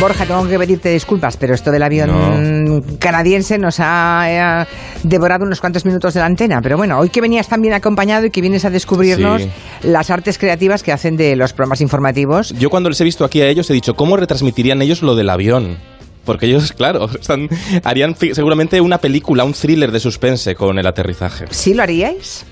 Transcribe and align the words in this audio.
Borja, 0.00 0.26
tengo 0.26 0.46
que 0.46 0.58
pedirte 0.58 0.90
disculpas, 0.90 1.38
pero 1.38 1.54
esto 1.54 1.70
del 1.72 1.82
avión 1.82 2.82
canadiense 2.98 3.56
nos 3.56 3.76
ha 3.80 4.62
eh, 4.62 4.66
devorado 5.02 5.44
unos 5.46 5.58
cuantos 5.60 5.86
minutos 5.86 6.12
de 6.12 6.20
la 6.20 6.26
antena. 6.26 6.60
Pero 6.62 6.76
bueno, 6.76 6.98
hoy 6.98 7.08
que 7.08 7.22
venías 7.22 7.48
tan 7.48 7.62
bien 7.62 7.72
acompañado 7.72 8.26
y 8.26 8.30
que 8.30 8.42
vienes 8.42 8.64
a 8.66 8.70
descubrirnos 8.70 9.42
Sí. 9.42 9.50
las 9.84 10.10
artes 10.10 10.36
creativas 10.38 10.82
que 10.82 10.92
hacen 10.92 11.16
de 11.16 11.34
los 11.34 11.52
programas 11.54 11.80
informativos. 11.80 12.50
Yo 12.58 12.68
cuando 12.68 12.90
les 12.90 13.00
he 13.00 13.04
visto 13.04 13.24
aquí 13.24 13.40
a 13.40 13.48
ellos 13.48 13.70
he 13.70 13.72
dicho, 13.72 13.94
¿cómo 13.94 14.16
retransmitirían 14.18 14.82
ellos 14.82 15.00
lo 15.02 15.14
del 15.14 15.30
avión? 15.30 15.78
Porque 16.26 16.46
ellos, 16.46 16.72
claro, 16.76 17.08
están, 17.18 17.48
harían 17.82 18.14
seguramente 18.16 18.80
una 18.82 18.98
película, 18.98 19.44
un 19.44 19.54
thriller 19.54 19.92
de 19.92 20.00
suspense 20.00 20.54
con 20.54 20.78
el 20.78 20.86
aterrizaje. 20.86 21.46
¿Sí 21.50 21.72
lo 21.72 21.82
haríais? 21.82 22.44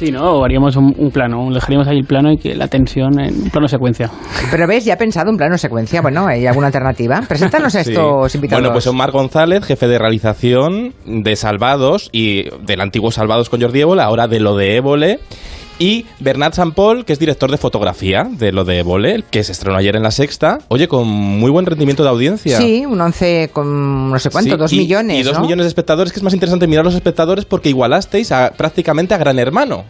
Sí, 0.00 0.10
¿no? 0.10 0.38
O 0.38 0.44
haríamos 0.46 0.76
un, 0.76 0.94
un 0.96 1.10
plano, 1.10 1.50
dejaríamos 1.52 1.86
ahí 1.86 1.98
el 1.98 2.06
plano 2.06 2.32
y 2.32 2.38
que 2.38 2.54
la 2.54 2.68
tensión 2.68 3.20
en 3.20 3.34
un 3.34 3.50
plano 3.50 3.68
secuencia. 3.68 4.10
Pero 4.50 4.66
ves, 4.66 4.86
ya 4.86 4.94
he 4.94 4.96
pensado 4.96 5.28
en 5.30 5.36
plano 5.36 5.58
secuencia. 5.58 6.00
Bueno, 6.00 6.26
¿hay 6.26 6.46
alguna 6.46 6.68
alternativa? 6.68 7.20
Preséntanos 7.28 7.74
a 7.74 7.84
Sí. 7.84 7.90
estos 7.90 8.34
invitados. 8.34 8.62
Bueno, 8.62 8.72
pues 8.72 8.86
Omar 8.86 9.10
González, 9.10 9.62
jefe 9.62 9.88
de 9.88 9.98
realización 9.98 10.94
de 11.04 11.36
Salvados 11.36 12.08
y 12.12 12.44
del 12.64 12.80
antiguo 12.80 13.10
Salvados 13.10 13.50
con 13.50 13.60
Jordi 13.60 13.82
Évole, 13.82 14.00
ahora 14.00 14.26
de 14.26 14.40
lo 14.40 14.56
de 14.56 14.76
Évole. 14.76 15.18
Y 15.80 16.04
Bernat 16.18 16.52
Sampol, 16.52 17.06
que 17.06 17.14
es 17.14 17.18
director 17.18 17.50
de 17.50 17.56
fotografía 17.56 18.28
de 18.30 18.52
lo 18.52 18.64
de 18.66 18.80
Évole, 18.80 19.24
que 19.30 19.42
se 19.42 19.52
estrenó 19.52 19.78
ayer 19.78 19.96
en 19.96 20.02
La 20.02 20.10
Sexta. 20.10 20.58
Oye, 20.68 20.88
con 20.88 21.08
muy 21.08 21.50
buen 21.50 21.64
rendimiento 21.64 22.02
de 22.02 22.10
audiencia. 22.10 22.58
Sí, 22.58 22.84
un 22.84 23.00
11 23.00 23.48
con 23.50 24.10
no 24.10 24.18
sé 24.18 24.28
cuánto, 24.28 24.50
Sí, 24.50 24.56
dos 24.58 24.72
y- 24.74 24.76
millones. 24.80 25.18
Y 25.18 25.22
dos 25.22 25.36
¿no? 25.38 25.40
millones 25.40 25.64
de 25.64 25.68
espectadores, 25.68 26.12
que 26.12 26.18
es 26.18 26.22
más 26.22 26.34
interesante 26.34 26.66
mirar 26.66 26.84
los 26.84 26.94
espectadores 26.94 27.46
porque 27.46 27.70
igualasteis 27.70 28.30
a, 28.30 28.52
prácticamente 28.52 29.14
a 29.14 29.16
Gran 29.16 29.38
Hermano. 29.38 29.84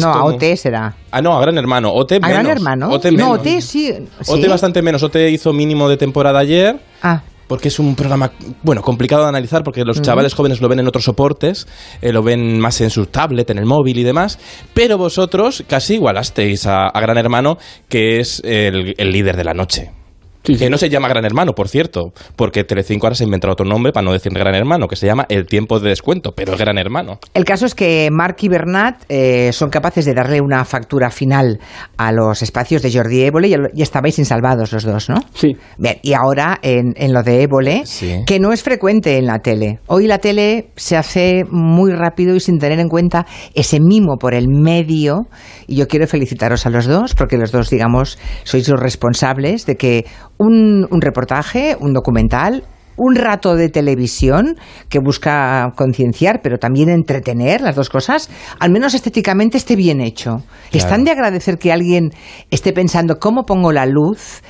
No, 0.00 0.08
a 0.12 0.24
OT 0.24 0.56
será. 0.56 0.96
Ah, 1.12 1.22
no, 1.22 1.36
a 1.36 1.40
Gran 1.40 1.58
Hermano. 1.58 1.92
OT 1.92 2.12
¿A 2.16 2.18
menos. 2.18 2.30
Gran 2.30 2.46
Hermano? 2.48 2.88
OT 2.90 3.04
no, 3.04 3.12
menos. 3.12 3.38
OT 3.38 3.60
sí. 3.60 3.92
OT 4.26 4.42
sí. 4.42 4.48
bastante 4.48 4.82
menos. 4.82 5.00
OT 5.04 5.14
hizo 5.30 5.52
mínimo 5.52 5.88
de 5.88 5.96
temporada 5.96 6.40
ayer. 6.40 6.80
Ah, 7.02 7.22
Porque 7.46 7.68
es 7.68 7.78
un 7.78 7.94
programa, 7.94 8.32
bueno, 8.62 8.82
complicado 8.82 9.22
de 9.22 9.28
analizar 9.28 9.62
porque 9.64 9.84
los 9.84 10.00
chavales 10.00 10.34
jóvenes 10.34 10.60
lo 10.60 10.68
ven 10.68 10.80
en 10.80 10.88
otros 10.88 11.04
soportes, 11.04 11.66
eh, 12.00 12.12
lo 12.12 12.22
ven 12.22 12.58
más 12.58 12.80
en 12.80 12.90
su 12.90 13.06
tablet, 13.06 13.50
en 13.50 13.58
el 13.58 13.66
móvil 13.66 13.98
y 13.98 14.02
demás, 14.02 14.38
pero 14.72 14.96
vosotros 14.98 15.64
casi 15.68 15.94
igualasteis 15.94 16.66
a, 16.66 16.88
a 16.88 17.00
Gran 17.00 17.18
Hermano, 17.18 17.58
que 17.88 18.20
es 18.20 18.40
el, 18.44 18.94
el 18.96 19.12
líder 19.12 19.36
de 19.36 19.44
la 19.44 19.54
noche. 19.54 20.03
Sí, 20.44 20.54
sí. 20.54 20.58
Que 20.64 20.70
no 20.70 20.78
se 20.78 20.88
llama 20.88 21.08
Gran 21.08 21.24
Hermano, 21.24 21.52
por 21.52 21.68
cierto, 21.68 22.12
porque 22.36 22.64
Telecinco 22.64 23.06
ahora 23.06 23.14
se 23.16 23.24
ha 23.24 23.26
inventado 23.26 23.52
otro 23.52 23.66
nombre 23.66 23.92
para 23.92 24.04
no 24.04 24.12
decir 24.12 24.32
Gran 24.32 24.54
Hermano, 24.54 24.86
que 24.88 24.96
se 24.96 25.06
llama 25.06 25.26
El 25.28 25.46
Tiempo 25.46 25.80
de 25.80 25.88
Descuento, 25.88 26.32
pero 26.36 26.52
es 26.52 26.58
Gran 26.58 26.78
Hermano. 26.78 27.18
El 27.32 27.44
caso 27.44 27.66
es 27.66 27.74
que 27.74 28.08
Marc 28.12 28.42
y 28.42 28.48
Bernat 28.48 29.04
eh, 29.08 29.50
son 29.52 29.70
capaces 29.70 30.04
de 30.04 30.14
darle 30.14 30.40
una 30.40 30.64
factura 30.64 31.10
final 31.10 31.58
a 31.96 32.12
los 32.12 32.42
espacios 32.42 32.82
de 32.82 32.92
Jordi 32.92 33.22
Évole 33.22 33.48
y, 33.48 33.54
y 33.74 33.82
estabais 33.82 34.18
insalvados 34.18 34.72
los 34.72 34.84
dos, 34.84 35.08
¿no? 35.08 35.16
Sí. 35.34 35.52
Bien, 35.78 35.98
y 36.02 36.12
ahora 36.12 36.58
en, 36.62 36.92
en 36.96 37.12
lo 37.12 37.22
de 37.22 37.42
Évole, 37.42 37.82
Sí. 37.86 38.22
que 38.26 38.38
no 38.38 38.52
es 38.52 38.62
frecuente 38.62 39.16
en 39.18 39.26
la 39.26 39.38
tele. 39.38 39.78
Hoy 39.86 40.06
la 40.06 40.18
tele 40.18 40.70
se 40.76 40.96
hace 40.96 41.44
muy 41.50 41.92
rápido 41.92 42.34
y 42.34 42.40
sin 42.40 42.58
tener 42.58 42.80
en 42.80 42.88
cuenta 42.88 43.26
ese 43.54 43.80
mimo 43.80 44.16
por 44.18 44.34
el 44.34 44.46
medio. 44.48 45.26
Y 45.66 45.76
yo 45.76 45.88
quiero 45.88 46.06
felicitaros 46.06 46.66
a 46.66 46.70
los 46.70 46.86
dos, 46.86 47.14
porque 47.14 47.36
los 47.38 47.50
dos, 47.52 47.70
digamos, 47.70 48.18
sois 48.44 48.68
los 48.68 48.80
responsables 48.80 49.66
de 49.66 49.76
que 49.76 50.04
un, 50.38 50.86
un 50.90 51.00
reportaje, 51.00 51.76
un 51.80 51.92
documental, 51.92 52.64
un 52.96 53.16
rato 53.16 53.56
de 53.56 53.68
televisión 53.68 54.56
que 54.88 54.98
busca 54.98 55.72
concienciar, 55.76 56.40
pero 56.42 56.58
también 56.58 56.88
entretener, 56.88 57.60
las 57.60 57.76
dos 57.76 57.90
cosas, 57.90 58.30
al 58.60 58.70
menos 58.70 58.94
estéticamente 58.94 59.56
esté 59.56 59.76
bien 59.76 60.00
hecho. 60.00 60.42
Están 60.72 61.04
de 61.04 61.10
agradecer 61.10 61.58
que 61.58 61.72
alguien 61.72 62.10
esté 62.50 62.72
pensando 62.72 63.18
cómo 63.18 63.44
pongo 63.44 63.72
la 63.72 63.86
luz, 63.86 64.42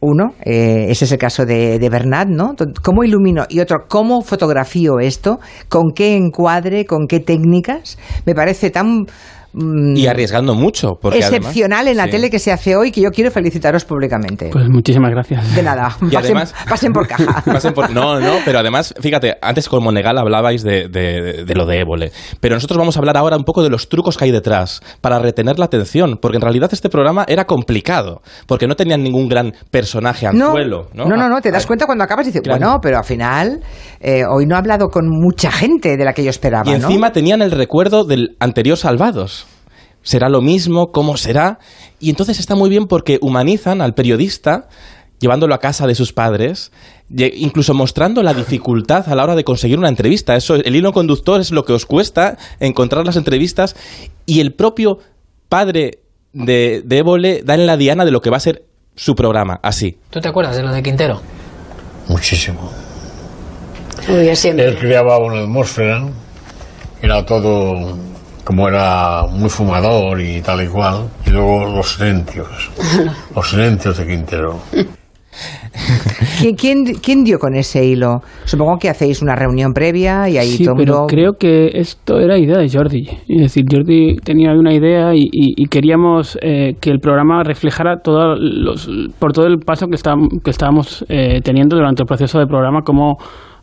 uno, 0.00 0.34
eh, 0.44 0.86
ese 0.88 1.04
es 1.04 1.12
el 1.12 1.18
caso 1.18 1.46
de, 1.46 1.78
de 1.78 1.88
Bernat, 1.88 2.26
¿no? 2.28 2.56
¿Cómo 2.82 3.04
ilumino? 3.04 3.44
Y 3.48 3.60
otro, 3.60 3.86
¿cómo 3.88 4.22
fotografío 4.22 4.98
esto? 4.98 5.38
¿Con 5.68 5.92
qué 5.94 6.16
encuadre? 6.16 6.86
¿Con 6.86 7.06
qué 7.06 7.20
técnicas? 7.20 7.98
Me 8.26 8.34
parece 8.34 8.70
tan 8.70 9.06
mm, 9.52 9.96
Y 9.96 10.06
arriesgando 10.06 10.54
mucho, 10.54 10.98
porque 11.00 11.18
excepcional 11.18 11.80
además- 11.80 11.90
en 11.92 11.96
la 11.96 12.04
sí. 12.04 12.10
tele 12.10 12.30
que 12.30 12.38
se 12.38 12.52
hace 12.52 12.76
hoy 12.76 12.90
que 12.92 13.00
yo 13.00 13.10
quiero 13.10 13.30
felicitaros 13.30 13.84
públicamente. 13.84 14.50
Pues 14.52 14.68
muchísimas 14.68 15.10
gracias. 15.10 15.54
de 15.54 15.62
nada, 15.62 15.96
Y 16.00 16.06
pasen, 16.14 16.24
además- 16.36 16.54
pasen 16.68 16.92
por 16.92 17.06
caja. 17.06 17.42
Pasen 17.44 17.72
por- 17.74 17.90
no, 17.90 18.18
no, 18.20 18.36
pero 18.44 18.58
además, 18.60 18.94
fíjate, 19.00 19.36
antes 19.42 19.68
con 19.68 19.82
Monegal 19.82 20.16
hablabais 20.18 20.62
de, 20.62 20.88
de- 20.88 21.44
de 21.44 21.54
lo 21.54 21.66
de 21.66 21.80
Évole, 21.80 22.12
pero 22.40 22.54
nosotros 22.54 22.78
vamos 22.78 22.96
a 22.96 23.00
hablar 23.00 23.16
ahora 23.16 23.36
un 23.36 23.44
poco 23.44 23.62
de 23.62 23.70
los 23.70 23.88
trucos 23.88 24.16
que 24.16 24.24
hay 24.24 24.30
detrás 24.30 24.80
para 25.00 25.18
retener 25.18 25.58
la 25.58 25.66
atención, 25.66 26.18
porque 26.20 26.36
en 26.36 26.42
realidad 26.42 26.70
este 26.72 26.88
programa 26.88 27.24
era 27.28 27.44
complicado, 27.44 28.22
porque 28.46 28.66
no 28.66 28.74
tenían 28.76 29.02
ningún 29.02 29.28
gran 29.28 29.52
personaje 29.70 30.26
anzuelo, 30.26 30.88
¿no? 30.94 31.04
no, 31.06 31.16
no, 31.16 31.28
no, 31.28 31.40
te 31.40 31.50
das 31.50 31.64
Ah, 31.64 31.66
cuenta 31.66 31.86
cuando 31.86 32.04
acabas 32.04 32.26
y 32.26 32.30
dices, 32.30 32.42
Claro. 32.42 32.58
bueno, 32.58 32.78
pero 32.82 32.98
al 32.98 33.04
final 33.04 33.60
eh, 34.00 34.22
hoy 34.28 34.46
no 34.46 34.54
he 34.54 34.58
hablado 34.58 34.88
con 34.88 35.08
mucha 35.08 35.50
gente 35.52 35.96
de 35.96 36.04
la 36.04 36.12
que 36.12 36.24
yo 36.24 36.30
esperaba, 36.30 36.64
Y 36.66 36.70
¿no? 36.70 36.76
encima 36.86 37.12
tenían 37.12 37.42
el 37.42 37.50
recuerdo 37.50 38.04
del 38.04 38.36
anterior 38.40 38.76
Salvados. 38.76 39.41
¿Será 40.02 40.28
lo 40.28 40.40
mismo? 40.40 40.90
¿Cómo 40.92 41.16
será? 41.16 41.58
Y 42.00 42.10
entonces 42.10 42.38
está 42.40 42.54
muy 42.54 42.70
bien 42.70 42.86
porque 42.86 43.18
humanizan 43.20 43.80
al 43.80 43.94
periodista 43.94 44.68
llevándolo 45.22 45.54
a 45.54 45.58
casa 45.58 45.86
de 45.86 45.94
sus 45.94 46.12
padres, 46.12 46.72
incluso 47.08 47.74
mostrando 47.74 48.24
la 48.24 48.34
dificultad 48.34 49.08
a 49.08 49.14
la 49.14 49.22
hora 49.22 49.36
de 49.36 49.44
conseguir 49.44 49.78
una 49.78 49.88
entrevista. 49.88 50.34
Eso, 50.34 50.56
el 50.56 50.74
hilo 50.74 50.92
conductor 50.92 51.40
es 51.40 51.52
lo 51.52 51.64
que 51.64 51.72
os 51.72 51.86
cuesta 51.86 52.36
encontrar 52.58 53.06
las 53.06 53.16
entrevistas 53.16 53.76
y 54.26 54.40
el 54.40 54.52
propio 54.52 54.98
padre 55.48 56.00
de, 56.32 56.82
de 56.84 56.98
Évole 56.98 57.42
da 57.44 57.54
en 57.54 57.66
la 57.66 57.76
diana 57.76 58.04
de 58.04 58.10
lo 58.10 58.20
que 58.20 58.30
va 58.30 58.38
a 58.38 58.40
ser 58.40 58.64
su 58.96 59.14
programa, 59.14 59.60
así. 59.62 59.96
¿Tú 60.10 60.20
te 60.20 60.28
acuerdas 60.28 60.56
de 60.56 60.64
lo 60.64 60.72
de 60.72 60.82
Quintero? 60.82 61.20
Muchísimo. 62.08 62.72
Muy 64.08 64.22
bien, 64.22 64.36
siempre. 64.36 64.66
Él 64.66 64.76
creaba 64.76 65.18
una 65.18 65.42
atmósfera, 65.42 66.08
era 67.00 67.24
todo 67.24 67.96
como 68.44 68.68
era 68.68 69.22
muy 69.30 69.48
fumador 69.48 70.20
y 70.20 70.40
tal 70.42 70.64
y 70.64 70.68
cual, 70.68 71.08
y 71.26 71.30
luego 71.30 71.64
los 71.66 71.94
silencios, 71.94 72.48
los 73.36 73.48
silencios 73.48 73.98
de 73.98 74.06
Quintero. 74.06 74.58
¿Quién, 76.38 76.54
quién, 76.56 76.84
quién 77.02 77.24
dio 77.24 77.38
con 77.38 77.54
ese 77.54 77.84
hilo? 77.84 78.20
Supongo 78.44 78.76
que 78.78 78.90
hacéis 78.90 79.22
una 79.22 79.34
reunión 79.34 79.72
previa 79.72 80.28
y 80.28 80.36
ahí 80.36 80.48
Sí, 80.48 80.64
todo 80.64 80.74
pero 80.76 80.92
mundo- 80.94 81.06
creo 81.08 81.32
que 81.38 81.70
esto 81.74 82.18
era 82.20 82.36
idea 82.38 82.58
de 82.58 82.68
Jordi. 82.68 83.08
Es 83.28 83.40
decir, 83.40 83.64
Jordi 83.70 84.16
tenía 84.16 84.52
una 84.52 84.74
idea 84.74 85.14
y, 85.14 85.22
y- 85.32 85.54
y 85.56 85.66
queríamos 85.68 86.38
eh, 86.42 86.74
que 86.80 86.90
el 86.90 86.98
programa 87.00 87.42
reflejara 87.44 88.00
todo 88.02 88.34
los, 88.36 88.88
por 89.18 89.32
todo 89.32 89.46
el 89.46 89.58
paso 89.60 89.86
que, 89.86 89.94
estábamos 89.94 90.28
que 90.44 90.50
estábamos 90.50 91.04
eh, 91.08 91.40
teniendo 91.42 91.76
durante 91.76 92.02
el 92.02 92.06
proceso 92.06 92.38
de 92.38 92.46
programa, 92.46 92.80
cómo 92.84 93.16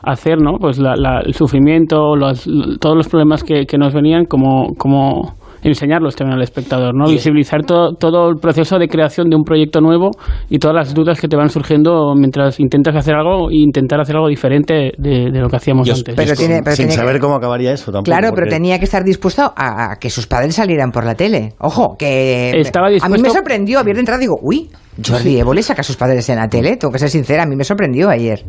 hacer 0.04 0.38
¿no? 0.42 0.58
pues 0.60 0.78
la- 0.80 0.96
la- 0.96 1.22
el 1.26 1.34
sufrimiento, 1.34 2.16
los- 2.16 2.48
todos 2.80 2.96
los 2.96 3.08
problemas 3.08 3.44
que, 3.44 3.66
que 3.66 3.78
nos 3.78 3.94
venían, 3.94 4.26
como, 4.26 4.74
como 4.78 5.34
enseñarlos 5.62 6.16
también 6.16 6.38
al 6.38 6.42
espectador, 6.44 6.96
¿no? 6.96 7.10
visibilizar 7.12 7.66
todo, 7.66 7.92
todo 7.96 8.30
el 8.30 8.38
proceso 8.38 8.80
de 8.80 8.88
creación 8.88 9.30
de 9.30 9.36
un 9.36 9.44
proyecto 9.44 9.82
nuevo 9.82 10.12
y 10.50 10.58
todas 10.58 10.74
las 10.74 10.94
dudas 10.94 11.20
que 11.20 11.28
te 11.28 11.36
van 11.36 11.50
surgiendo 11.50 12.14
mientras 12.16 12.62
intentas 12.62 12.96
hacer 12.96 13.14
algo 13.16 13.50
e 13.52 13.56
intentar 13.58 14.00
hacer 14.00 14.16
algo 14.16 14.30
diferente 14.30 14.94
de, 14.98 15.32
de 15.32 15.40
lo 15.42 15.50
que 15.50 15.58
hacíamos 15.58 15.86
Yo- 15.86 15.96
antes. 15.96 16.16
Pero 16.16 16.34
tiene, 16.36 16.62
pero 16.64 16.78
Sin 16.78 16.88
que- 16.88 16.94
saber 16.94 17.20
cómo 17.20 17.36
acabaría 17.36 17.74
eso 17.74 17.92
tampoco. 17.92 18.06
Claro, 18.06 18.32
pero 18.34 18.48
tenía 18.48 18.80
que 18.80 18.86
estar 18.86 19.04
dispuesto 19.04 19.52
a, 19.54 19.92
a 19.92 19.96
que 20.00 20.10
sus 20.10 20.28
padres 20.28 20.56
salieran 20.56 20.92
por 20.92 21.04
la 21.04 21.16
tele. 21.16 21.56
Ojo, 21.60 21.98
que 22.00 22.52
Estaba 22.58 22.88
a 22.88 22.90
mí 22.90 22.96
dispuesto- 22.96 23.22
me 23.28 23.30
sorprendió 23.30 23.80
ayer 23.80 23.96
de 23.96 24.00
entrada 24.00 24.20
digo, 24.22 24.40
uy, 24.42 24.70
Jordi 25.06 25.38
Évole 25.40 25.62
saca 25.64 25.82
a 25.82 25.84
sus 25.84 25.96
padres 25.98 26.28
en 26.30 26.38
la 26.38 26.48
tele. 26.48 26.78
Tengo 26.78 26.92
que 26.92 27.00
ser 27.00 27.10
sincera, 27.10 27.44
a 27.44 27.46
mí 27.46 27.56
me 27.56 27.64
sorprendió 27.64 28.10
ayer. 28.10 28.44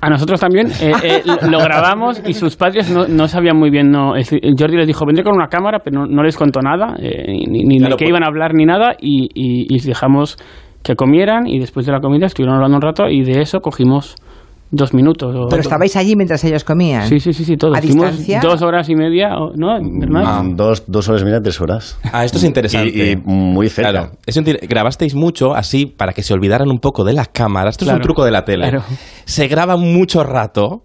A 0.00 0.10
nosotros 0.10 0.38
también 0.40 0.68
eh, 0.80 0.92
eh, 1.02 1.22
lo- 1.50 1.58
grabamos 1.60 2.22
y 2.26 2.34
sus 2.34 2.56
padres 2.56 2.90
no, 2.90 3.06
no 3.08 3.26
sabían 3.28 3.56
muy 3.56 3.70
bien. 3.70 3.90
No, 3.90 4.16
es 4.16 4.28
Jordi 4.30 4.76
les 4.76 4.86
dijo, 4.86 5.06
vendré 5.06 5.24
con 5.24 5.34
una 5.34 5.48
cámara, 5.48 5.78
pero 5.82 6.00
no, 6.00 6.06
no 6.06 6.22
les 6.22 6.36
contó 6.36 6.60
nada, 6.60 6.94
eh, 7.00 7.24
ni, 7.48 7.64
ni 7.64 7.78
Claro, 7.78 7.94
de 7.94 7.96
qué 7.96 8.04
pues- 8.04 8.10
iban 8.10 8.22
a 8.22 8.26
hablar 8.26 8.52
ni 8.54 8.66
nada, 8.66 8.94
y, 9.00 9.28
y, 9.34 9.66
y 9.68 9.74
les 9.74 9.86
dejamos 9.86 10.36
que 10.82 10.94
comieran 10.94 11.46
y 11.46 11.58
después 11.58 11.86
de 11.86 11.92
la 11.92 12.00
comida 12.00 12.26
estuvieron 12.26 12.54
hablando 12.56 12.76
un 12.76 12.82
rato 12.82 13.08
y 13.08 13.22
de 13.24 13.40
eso 13.40 13.60
cogimos 13.60 14.14
dos 14.70 14.92
minutos. 14.94 15.34
o- 15.34 15.48
Pero 15.48 15.62
estabais 15.62 15.96
allí 15.96 16.14
mientras 16.16 16.42
ellos 16.44 16.64
comían. 16.64 17.08
Sí, 17.08 17.20
sí, 17.20 17.32
sí, 17.32 17.44
sí, 17.44 17.56
todo. 17.56 17.74
¿A 17.74 17.80
distancia? 17.80 18.40
dos 18.40 18.60
horas 18.62 18.88
y 18.88 18.94
media, 18.94 19.36
o- 19.38 19.52
¿no? 19.54 19.78
Mm, 19.80 20.56
Dos, 20.56 20.84
dos 20.86 21.08
horas 21.08 21.22
y 21.22 21.24
media, 21.24 21.40
tres 21.40 21.60
horas. 21.60 21.98
Ah, 22.12 22.24
esto 22.24 22.38
es 22.38 22.44
interesante. 22.44 22.90
Y, 22.94 23.12
y 23.12 23.16
muy 23.16 23.68
cerca. 23.68 23.90
Claro, 23.90 24.10
inter- 24.34 24.60
grabasteis 24.68 25.14
mucho 25.14 25.54
así 25.54 25.86
para 25.86 26.12
que 26.12 26.22
se 26.22 26.34
olvidaran 26.34 26.68
un 26.70 26.78
poco 26.80 27.04
de 27.04 27.12
la 27.14 27.24
cámara. 27.26 27.70
Esto 27.70 27.84
es 27.84 27.92
un 27.92 28.00
truco 28.00 28.24
de 28.24 28.30
la 28.30 28.44
tele. 28.44 28.68
claro. 28.68 28.84
Se 29.24 29.48
graba 29.48 29.76
mucho 29.76 30.22
rato 30.22 30.82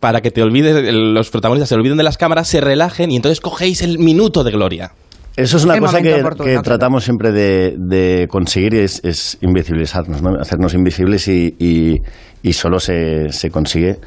para 0.00 0.22
que 0.22 0.30
te 0.30 0.42
olvides, 0.42 0.92
los 0.94 1.30
protagonistas 1.30 1.68
se 1.68 1.74
olviden 1.74 1.98
de 1.98 2.04
las 2.04 2.16
cámaras, 2.16 2.48
se 2.48 2.60
relajen 2.60 3.10
y 3.10 3.16
entonces 3.16 3.40
cogéis 3.40 3.82
el 3.82 3.98
minuto 3.98 4.42
de 4.44 4.50
gloria. 4.50 4.92
Eso 5.40 5.56
es 5.56 5.64
una 5.64 5.78
cosa 5.78 6.00
que, 6.02 6.14
oportuno, 6.20 6.44
que 6.44 6.50
claro. 6.52 6.62
tratamos 6.62 7.04
siempre 7.04 7.32
de, 7.32 7.74
de 7.78 8.26
conseguir, 8.28 8.74
es, 8.74 9.00
es 9.04 9.38
invisibilizarnos, 9.40 10.22
¿no? 10.22 10.30
hacernos 10.40 10.74
invisibles 10.74 11.28
y, 11.28 11.54
y- 11.58 12.00
y 12.42 12.52
solo 12.52 12.78
se, 12.80 13.28
se 13.30 13.50
consigue 13.50 13.98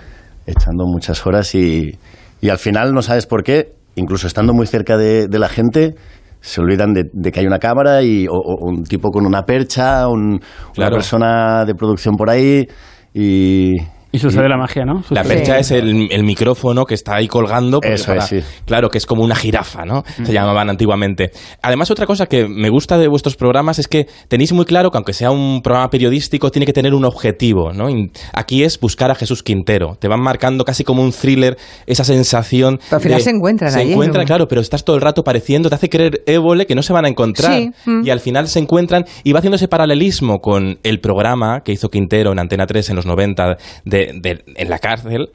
echando 0.46 0.86
muchas 0.86 1.26
horas 1.26 1.54
y, 1.56 1.98
y 2.42 2.50
al 2.50 2.58
final 2.58 2.94
no 2.94 3.02
sabes 3.02 3.26
por 3.26 3.44
qué, 3.44 3.74
incluso 3.96 4.28
estando 4.28 4.54
muy 4.54 4.68
cerca 4.68 4.98
de, 4.98 5.28
de 5.28 5.40
la 5.40 5.48
gente, 5.50 5.96
se 6.42 6.60
olvidan 6.62 6.94
de, 6.94 7.04
de 7.14 7.32
que 7.32 7.40
hay 7.40 7.46
una 7.46 7.60
cámara 7.60 8.02
y, 8.04 8.28
o, 8.28 8.34
o 8.34 8.66
un 8.70 8.84
tipo 8.84 9.10
con 9.12 9.26
una 9.26 9.44
percha, 9.44 10.08
un- 10.08 10.40
una 10.78 10.90
persona 10.90 11.64
de 11.66 11.74
producción 11.76 12.16
por 12.16 12.30
ahí 12.30 12.66
y, 13.14 13.72
Y 14.14 14.20
sucede 14.20 14.48
la 14.48 14.58
magia, 14.58 14.86
¿no? 14.86 15.04
La 15.10 15.24
percha 15.24 15.58
es 15.58 15.72
el, 15.72 16.08
el 16.12 16.24
micrófono 16.24 16.86
que 16.86 16.94
está 16.94 17.16
ahí 17.16 17.28
colgando. 17.28 17.80
porque 17.82 17.96
Eso 17.96 18.14
es, 18.14 18.26
sí. 18.26 18.40
Claro, 18.66 18.90
que 18.90 19.00
es 19.00 19.06
como 19.08 19.24
una 19.24 19.36
jirafa, 19.36 19.86
¿no? 19.86 20.04
Se 20.24 20.32
llamaban 20.32 20.70
antiguamente. 20.70 21.32
Además, 21.64 21.90
otra 21.90 22.06
cosa 22.06 22.28
que 22.28 22.48
me 22.48 22.70
gusta 22.70 22.98
de 23.00 23.08
vuestros 23.08 23.36
programas 23.36 23.80
es 23.80 23.88
que 23.88 24.06
tenéis 24.28 24.54
muy 24.54 24.66
claro 24.66 24.92
que 24.92 24.98
aunque 24.98 25.14
sea 25.14 25.32
un 25.32 25.62
programa 25.64 25.90
periodístico, 25.90 26.52
tiene 26.52 26.66
que 26.68 26.74
tener 26.74 26.94
un 26.94 27.06
objetivo, 27.06 27.74
¿no? 27.74 27.90
Y 27.90 28.12
Aquí 28.34 28.64
es 28.64 28.80
buscar 28.80 29.10
a 29.10 29.16
Jesús 29.16 29.42
Quintero. 29.42 29.96
Te 30.00 30.08
van 30.08 30.22
marcando 30.22 30.64
casi 30.64 30.84
como 30.84 31.02
un 31.02 31.12
thriller 31.12 31.58
esa 31.88 32.04
sensación. 32.04 32.78
Pero 32.90 32.96
al 32.98 33.02
final 33.02 33.18
de- 33.18 33.24
se 33.24 33.30
encuentran 33.32 33.72
Se 33.72 33.82
encuentran, 33.82 34.24
¿no? 34.24 34.28
claro, 34.28 34.48
pero 34.48 34.62
estás 34.62 34.84
todo 34.86 34.96
el 34.96 35.02
rato 35.02 35.24
pareciendo, 35.24 35.70
te 35.70 35.76
hace 35.76 35.90
creer 35.90 36.22
Évole 36.28 36.66
que 36.68 36.76
no 36.76 36.84
se 36.84 36.94
van 36.94 37.06
a 37.06 37.08
encontrar. 37.08 37.54
Sí, 37.54 37.72
mm. 37.86 38.06
Y 38.06 38.10
al 38.12 38.20
final 38.20 38.48
se 38.48 38.60
encuentran 38.60 39.06
y 39.24 39.32
va 39.34 39.40
haciendo 39.40 39.56
ese 39.56 39.68
paralelismo 39.68 40.40
con 40.40 40.78
el 40.84 41.00
programa 41.00 41.62
que 41.64 41.72
hizo 41.72 41.90
Quintero 41.90 42.32
en 42.32 42.40
Antena 42.40 42.68
3 42.68 42.90
en 42.92 42.96
los 42.96 43.06
90 43.06 43.58
de, 43.86 44.03
de- 44.14 44.44
en 44.56 44.70
la 44.70 44.80
cárcel 44.80 45.30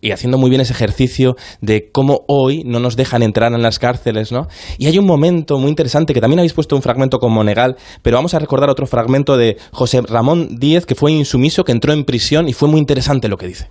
y 0.00 0.12
haciendo 0.12 0.38
muy 0.38 0.50
bien 0.50 0.60
ese 0.60 0.72
ejercicio 0.72 1.36
de 1.60 1.90
cómo 1.92 2.24
hoy 2.28 2.62
no 2.64 2.78
nos 2.80 2.96
dejan 2.96 3.22
entrar 3.22 3.52
en 3.52 3.62
las 3.62 3.78
cárceles, 3.78 4.32
¿no? 4.32 4.46
Y 4.78 4.86
hay 4.86 4.98
un 4.98 5.06
momento 5.06 5.58
muy 5.58 5.68
interesante 5.70 6.14
que 6.14 6.20
también 6.20 6.38
habéis 6.40 6.52
puesto 6.52 6.76
un 6.76 6.82
fragmento 6.82 7.18
con 7.18 7.32
Monegal, 7.32 7.76
pero 8.02 8.16
vamos 8.16 8.34
a 8.34 8.38
recordar 8.38 8.70
otro 8.70 8.86
fragmento 8.86 9.36
de 9.36 9.56
José 9.72 10.00
Ramón 10.02 10.56
Díez 10.58 10.86
que 10.86 10.94
fue 10.94 11.12
insumiso, 11.12 11.64
que 11.64 11.72
entró 11.72 11.92
en 11.92 12.04
prisión 12.04 12.48
y 12.48 12.52
fue 12.52 12.68
muy 12.68 12.78
interesante 12.80 13.28
lo 13.28 13.36
que 13.36 13.46
dice. 13.46 13.66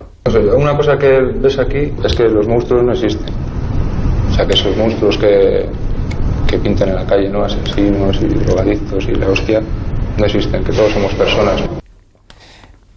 Una 0.56 0.76
cosa 0.76 0.96
que 0.98 1.20
ves 1.40 1.58
aquí 1.58 1.92
es 2.04 2.14
que 2.14 2.24
los 2.24 2.46
monstruos 2.48 2.82
no 2.84 2.92
existen. 2.92 3.32
O 4.30 4.34
sea, 4.34 4.46
que 4.46 4.54
esos 4.54 4.76
monstruos 4.76 5.16
que, 5.18 5.66
que 6.48 6.58
pintan 6.58 6.88
en 6.88 6.94
la 6.96 7.06
calle, 7.06 7.28
¿no? 7.28 7.44
Asesinos 7.44 8.16
y 8.20 8.26
drogadictos 8.26 9.06
y 9.08 9.12
la 9.14 9.28
hostia, 9.28 9.60
no 10.18 10.24
existen, 10.24 10.64
que 10.64 10.72
todos 10.72 10.92
somos 10.92 11.12
personas. 11.14 11.62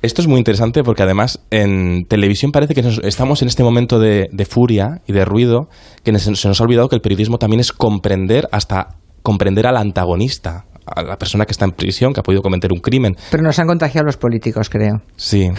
Esto 0.02 0.22
es 0.22 0.28
muy 0.28 0.38
interesante 0.38 0.84
porque 0.84 1.04
además 1.04 1.40
en 1.50 2.06
televisión 2.06 2.52
parece 2.52 2.76
que 2.76 2.84
nos- 2.84 3.00
estamos 3.00 3.42
en 3.42 3.48
este 3.48 3.64
momento 3.64 4.00
de, 4.00 4.30
de 4.32 4.46
furia 4.46 5.02
y 5.08 5.14
de 5.14 5.26
ruido 5.26 5.70
que 6.04 6.18
se 6.20 6.30
nos 6.32 6.62
ha 6.62 6.64
olvidado 6.64 6.88
que 6.88 6.96
el 6.96 7.02
periodismo 7.02 7.38
también 7.40 7.60
es 7.60 7.72
comprender 7.72 8.48
hasta 8.52 8.90
comprender 9.24 9.66
al 9.68 9.76
antagonista, 9.76 10.66
a 10.86 11.02
la 11.02 11.18
persona 11.18 11.46
que 11.46 11.52
está 11.52 11.66
en 11.66 11.72
prisión, 11.72 12.14
que 12.14 12.20
ha 12.22 12.24
podido 12.24 12.42
cometer 12.42 12.72
un 12.72 12.80
crimen. 12.80 13.18
Pero 13.32 13.44
nos 13.44 13.60
han 13.60 13.68
contagiado 13.68 14.06
los 14.06 14.16
políticos, 14.18 14.70
creo. 14.70 15.02
Sí. 15.18 15.50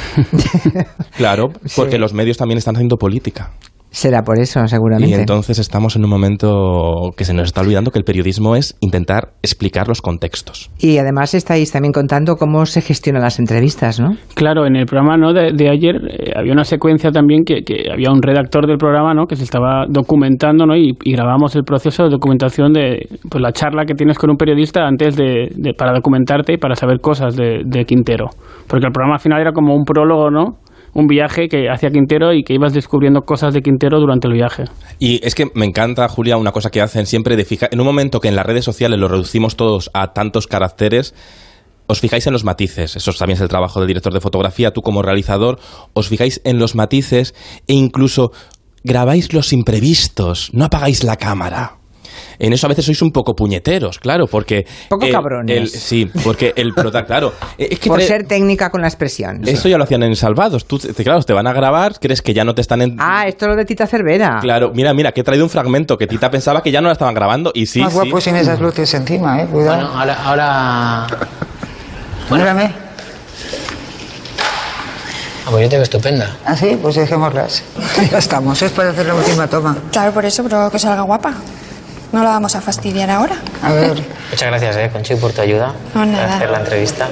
claro, 1.17 1.50
porque 1.76 1.93
Sí. 1.96 1.99
los 1.99 2.14
medios 2.14 2.37
también 2.37 2.58
están 2.58 2.76
haciendo 2.76 2.96
política. 2.96 3.50
Será 3.90 4.23
por 4.23 4.38
eso, 4.38 4.67
seguramente. 4.67 5.11
Y 5.17 5.19
entonces 5.19 5.58
estamos 5.58 5.96
en 5.96 6.05
un 6.05 6.11
momento 6.11 7.11
que 7.17 7.25
se 7.25 7.32
nos 7.32 7.46
está 7.46 7.62
olvidando 7.62 7.90
que 7.90 7.99
el 7.99 8.05
periodismo 8.05 8.55
es 8.55 8.76
intentar 8.81 9.31
explicar 9.43 9.88
los 9.88 10.02
contextos. 10.02 10.70
Y 10.79 10.99
además 10.99 11.35
estáis 11.35 11.73
también 11.73 11.93
contando 11.93 12.37
cómo 12.37 12.67
se 12.67 12.82
gestionan 12.82 13.23
las 13.23 13.38
entrevistas, 13.38 13.99
¿no? 13.99 14.17
Claro, 14.35 14.67
en 14.67 14.76
el 14.76 14.87
programa 14.87 15.17
¿no? 15.17 15.32
de, 15.32 15.52
de 15.52 15.70
ayer 15.70 15.96
eh, 16.11 16.32
había 16.37 16.52
una 16.52 16.64
secuencia 16.64 17.11
también 17.11 17.44
que, 17.44 17.62
que 17.62 17.90
había 17.90 18.11
un 18.12 18.20
redactor 18.23 18.67
del 18.67 18.76
programa 18.76 19.14
¿no? 19.14 19.26
que 19.26 19.37
se 19.37 19.44
estaba 19.44 19.87
documentando 19.88 20.67
¿no? 20.67 20.76
y, 20.76 20.96
y 21.05 21.12
grabamos 21.12 21.56
el 21.56 21.64
proceso 21.64 22.05
de 22.05 22.11
documentación 22.11 22.73
de 22.73 23.08
pues, 23.31 23.41
la 23.43 23.52
charla 23.52 23.84
que 23.87 23.94
tienes 23.94 24.19
con 24.19 24.31
un 24.31 24.37
periodista 24.37 24.87
antes 24.87 25.17
de, 25.17 25.49
de- 25.56 25.73
para 25.75 25.93
documentarte 25.93 26.52
y 26.52 26.58
para 26.58 26.75
saber 26.75 27.00
cosas 27.00 27.37
de, 27.37 27.62
de 27.64 27.84
Quintero. 27.84 28.26
Porque 28.69 28.87
el 28.87 28.93
programa 28.93 29.14
al 29.17 29.20
final 29.20 29.41
era 29.41 29.52
como 29.52 29.75
un 29.75 29.84
prólogo, 29.84 30.31
¿no? 30.31 30.58
Un 30.94 31.06
viaje 31.06 31.49
que 31.49 31.69
hacía 31.69 31.90
Quintero 31.90 32.32
y 32.32 32.43
que 32.43 32.55
ibas 32.55 32.73
descubriendo 32.73 33.23
cosas 33.23 33.55
de 33.55 33.62
Quintero 33.62 34.00
durante 34.00 34.29
el 34.29 34.35
viaje. 34.35 34.64
Y 34.99 35.25
es 35.26 35.35
que 35.35 35.46
me 35.55 35.64
encanta, 35.64 36.08
Julia, 36.08 36.37
una 36.37 36.52
cosa 36.52 36.70
que 36.70 36.81
hacen 36.81 37.06
siempre 37.06 37.37
de 37.37 37.44
fijar. 37.44 37.69
En 37.73 37.81
un 37.81 37.87
momento 37.87 38.20
que 38.20 38.29
en 38.29 38.37
las 38.37 38.46
redes 38.46 38.64
sociales 38.64 38.99
lo 38.99 39.08
reducimos 39.08 39.56
todos 39.56 39.90
a 39.94 40.12
tantos 40.12 40.46
caracteres, 40.46 41.14
os 41.87 42.00
fijáis 42.00 42.26
en 42.26 42.32
los 42.32 42.44
matices. 42.44 42.96
Eso 42.96 43.12
también 43.12 43.37
es 43.37 43.40
el 43.40 43.49
trabajo 43.49 43.81
del 43.81 43.88
director 43.88 44.12
de 44.12 44.20
fotografía. 44.20 44.73
Tú, 44.73 44.82
como 44.82 45.02
realizador, 45.02 45.58
os 45.94 46.08
fijáis 46.08 46.40
en 46.44 46.58
los 46.58 46.75
matices 46.75 47.34
e 47.67 47.73
incluso 47.73 48.32
grabáis 48.84 49.32
los 49.32 49.52
imprevistos. 49.52 50.50
No 50.52 50.67
apagáis 50.67 51.02
la 51.02 51.17
cámara. 51.17 51.78
En 52.38 52.53
eso 52.53 52.67
a 52.67 52.69
veces 52.70 52.85
sois 52.85 53.00
un 53.03 53.11
poco 53.11 53.35
puñeteros, 53.35 53.99
claro, 53.99 54.26
porque... 54.26 54.67
Poco 54.88 55.05
el- 55.06 55.12
cabrones. 55.12 55.56
el- 55.56 55.69
sí, 55.69 56.11
porque 56.25 56.53
el 56.56 56.73
prota, 56.75 57.05
claro. 57.05 57.32
Es 57.59 57.79
que 57.79 57.88
Por 57.88 58.00
ser 58.03 58.26
técnica 58.26 58.70
con 58.70 58.81
la 58.81 58.88
expresión. 58.88 59.41
Esto 59.47 59.69
ya 59.69 59.79
lo 59.79 59.85
hacían 59.85 60.03
en 60.03 60.15
Salvados. 60.17 60.67
Tú, 60.67 60.79
claro, 60.79 61.23
te 61.23 61.32
van 61.32 61.47
a 61.47 61.53
grabar, 61.53 61.99
crees 62.00 62.23
que 62.23 62.32
ya 62.35 62.44
no 62.44 62.55
te 62.55 62.61
están... 62.61 62.82
En... 62.82 62.97
Ah, 62.99 63.26
esto 63.26 63.47
es 63.47 63.50
lo 63.50 63.56
de 63.56 63.65
Tita 63.65 63.87
Cervera. 63.87 64.38
Claro, 64.41 64.70
mira, 64.75 64.94
mira, 64.94 65.12
que 65.12 65.20
he 65.20 65.25
traído 65.25 65.44
un 65.44 65.50
fragmento 65.50 65.97
que 65.99 66.06
Tita 66.06 66.31
pensaba 66.31 66.62
que 66.62 66.70
ya 66.70 66.81
no 66.81 66.87
la 66.88 66.93
estaban 66.93 67.15
grabando 67.15 67.50
y 67.55 67.67
sí, 67.67 67.81
Más 67.81 67.93
sí. 67.93 67.99
guapo 67.99 68.20
sin 68.20 68.37
esas 68.37 68.61
luces 68.61 68.93
encima, 68.94 69.43
eh. 69.43 69.47
Cuidado. 69.50 69.76
Bueno, 69.88 69.99
ahora, 69.99 70.23
ahora... 70.25 71.06
Mírame. 72.31 72.73
Ah, 75.47 75.50
pues 75.50 75.62
yo 75.62 75.69
te 75.70 75.76
veo 75.76 75.82
estupenda. 75.82 76.37
¿Ah, 76.44 76.55
sí? 76.56 76.79
Pues 76.81 76.94
dejémoslas. 76.97 77.62
Ya 78.11 78.19
estamos, 78.19 78.61
es 78.62 78.70
para 78.73 78.91
hacer 78.91 79.06
la 79.06 79.15
última 79.15 79.47
toma. 79.49 79.76
Claro, 79.91 80.12
por 80.12 80.25
eso, 80.25 80.43
pero 80.43 80.70
que 80.70 80.79
salga 80.79 81.03
guapa. 81.03 81.35
No 82.12 82.22
la 82.22 82.31
vamos 82.31 82.55
a 82.55 82.60
fastidiar 82.60 83.10
ahora. 83.10 83.37
A 83.62 83.72
ver. 83.72 83.93
Muchas 84.31 84.49
gracias, 84.49 84.76
eh, 84.76 84.90
Conchi, 84.93 85.14
por 85.16 85.32
tu 85.32 85.40
ayuda. 85.43 85.75
No, 85.94 86.06
nada. 86.06 86.25
Para 86.25 86.37
hacer 86.37 86.50
la 86.50 86.60
entrevista. 86.60 87.08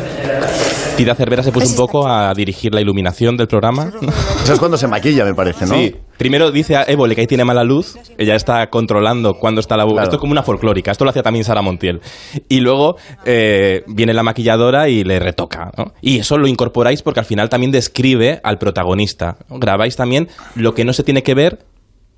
Tita 0.97 1.15
Cervera 1.15 1.43
se 1.43 1.53
puso 1.53 1.69
un 1.69 1.77
poco 1.77 2.09
a 2.09 2.33
dirigir 2.35 2.73
la 2.75 2.81
iluminación 2.81 3.37
del 3.37 3.47
programa. 3.47 3.91
Eso 4.45 4.55
es 4.55 4.59
cuando 4.59 4.79
se 4.79 4.87
maquilla, 4.87 5.25
me 5.25 5.35
parece, 5.35 5.67
¿no? 5.67 5.75
Sí, 5.75 5.95
primero 6.17 6.51
dice 6.51 6.77
a 6.77 6.85
Évole 6.85 7.15
que 7.15 7.23
ahí 7.23 7.27
tiene 7.27 7.45
mala 7.45 7.65
luz, 7.65 7.99
ella 8.17 8.35
está 8.35 8.69
controlando 8.69 9.35
cuándo 9.35 9.61
está 9.61 9.77
la. 9.77 9.85
Claro. 9.85 10.03
Esto 10.03 10.17
es 10.17 10.21
como 10.21 10.33
una 10.33 10.43
folclórica, 10.43 10.91
esto 10.91 11.05
lo 11.05 11.11
hacía 11.11 11.23
también 11.23 11.45
Sara 11.45 11.61
Montiel. 11.61 12.01
Y 12.49 12.61
luego 12.61 12.97
eh, 13.25 13.83
viene 13.87 14.15
la 14.15 14.23
maquilladora 14.23 14.89
y 14.89 15.05
le 15.05 15.19
retoca. 15.19 15.71
¿no? 15.77 15.93
Y 16.01 16.19
eso 16.19 16.39
lo 16.39 16.47
incorporáis 16.47 17.03
porque 17.03 17.21
al 17.21 17.27
final 17.27 17.49
también 17.49 17.73
describe 17.73 18.41
al 18.43 18.59
protagonista. 18.59 19.37
Grabáis 19.51 19.97
también 19.97 20.29
lo 20.55 20.75
que 20.75 20.85
no 20.85 20.93
se 20.93 21.03
tiene 21.03 21.23
que 21.23 21.35
ver, 21.35 21.59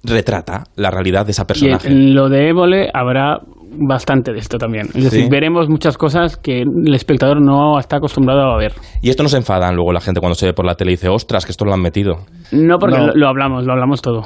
retrata 0.05 0.65
la 0.77 0.91
realidad 0.91 1.25
de 1.27 1.33
esa 1.33 1.43
Y 1.43 1.47
personaje. 1.47 1.89
en 1.89 2.15
lo 2.15 2.29
de 2.29 2.49
Évole 2.49 2.89
habrá 2.93 3.39
bastante 3.81 4.33
de 4.33 4.39
esto 4.39 4.57
también. 4.57 4.87
Es 4.95 5.05
decir, 5.05 5.25
Sí. 5.25 5.29
veremos 5.31 5.69
muchas 5.69 5.99
cosas 5.99 6.37
que 6.37 6.63
el 6.63 6.95
espectador 6.95 7.41
no 7.43 7.79
está 7.79 7.99
acostumbrado 7.99 8.41
a 8.51 8.57
ver. 8.57 8.73
Y 9.03 9.11
esto 9.11 9.23
no 9.23 9.29
se 9.29 9.37
enfadan 9.37 9.77
luego 9.77 9.93
la 9.93 10.01
gente 10.01 10.21
cuando 10.21 10.35
se 10.35 10.47
ve 10.47 10.53
por 10.55 10.65
la 10.65 10.75
tele 10.75 10.93
y 10.93 10.95
dice, 10.95 11.09
ostras, 11.09 11.45
que 11.45 11.53
esto 11.53 11.65
lo 11.67 11.75
han 11.75 11.83
metido. 11.83 12.15
No, 12.51 12.79
porque 12.79 12.97
No. 12.97 13.09
Lo, 13.09 13.13
lo 13.15 13.29
hablamos, 13.29 13.67
lo 13.67 13.73
hablamos 13.73 14.01
todo. 14.01 14.23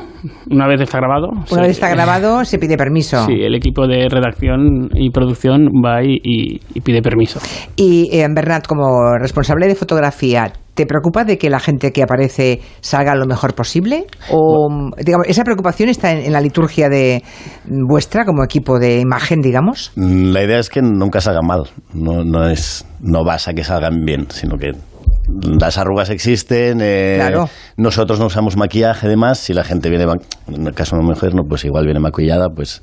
Una 0.48 0.68
vez 0.68 0.80
está 0.80 0.98
grabado. 0.98 1.28
Una 1.50 1.62
vez 1.62 1.72
está 1.72 1.90
grabado, 1.94 2.44
se 2.44 2.58
pide 2.60 2.76
permiso. 2.76 3.26
Sí, 3.26 3.34
el 3.42 3.54
equipo 3.56 3.88
de 3.88 4.08
redacción 4.08 4.90
y 4.94 5.10
producción 5.10 5.66
va 5.84 6.04
y, 6.04 6.18
y- 6.22 6.60
y 6.74 6.80
pide 6.80 7.02
permiso. 7.02 7.40
Y 7.76 8.08
eh, 8.12 8.26
Bernat, 8.32 8.66
como 8.66 9.18
responsable 9.20 9.66
de 9.66 9.74
fotografía, 9.74 10.52
¿te 10.74 10.86
preocupa 10.86 11.24
de 11.24 11.38
que 11.38 11.50
la 11.50 11.60
gente 11.60 11.92
que 11.92 12.02
aparece 12.02 12.60
salga 12.80 13.14
lo 13.14 13.26
mejor 13.26 13.54
posible? 13.54 14.06
O, 14.30 14.68
digamos, 14.98 15.26
esa 15.28 15.44
preocupación 15.44 15.88
está 15.88 16.12
en, 16.12 16.18
en 16.24 16.32
la 16.32 16.40
liturgia 16.40 16.88
de 16.88 17.22
vuestra 17.64 18.24
como 18.24 18.42
equipo 18.44 18.78
de 18.78 18.98
imagen, 19.00 19.40
digamos. 19.40 19.92
Mm, 19.96 20.32
La 20.32 20.42
idea 20.42 20.58
es 20.58 20.70
que 20.70 20.80
nunca 20.82 21.20
salgan 21.20 21.46
mal. 21.46 21.62
No, 21.92 22.24
no 22.24 22.48
es 22.48 22.86
no 23.00 23.24
vas 23.24 23.48
a 23.48 23.52
que 23.52 23.64
salgan 23.64 24.04
bien, 24.04 24.26
sino 24.30 24.56
que 24.56 24.72
las 25.58 25.78
arrugas 25.78 26.10
existen. 26.10 26.78
eh, 26.82 27.14
Claro. 27.18 27.48
Nosotros 27.76 28.18
no 28.18 28.26
usamos 28.26 28.56
maquillaje, 28.56 29.06
además. 29.06 29.38
Si 29.38 29.52
la 29.54 29.64
gente 29.64 29.88
viene, 29.90 30.04
en 30.48 30.66
el 30.66 30.74
caso 30.74 30.96
de 30.96 31.02
una 31.02 31.10
mujer, 31.14 31.34
no, 31.34 31.42
pues 31.48 31.64
igual 31.64 31.84
viene 31.84 32.00
maquillada, 32.00 32.48
pues, 32.54 32.82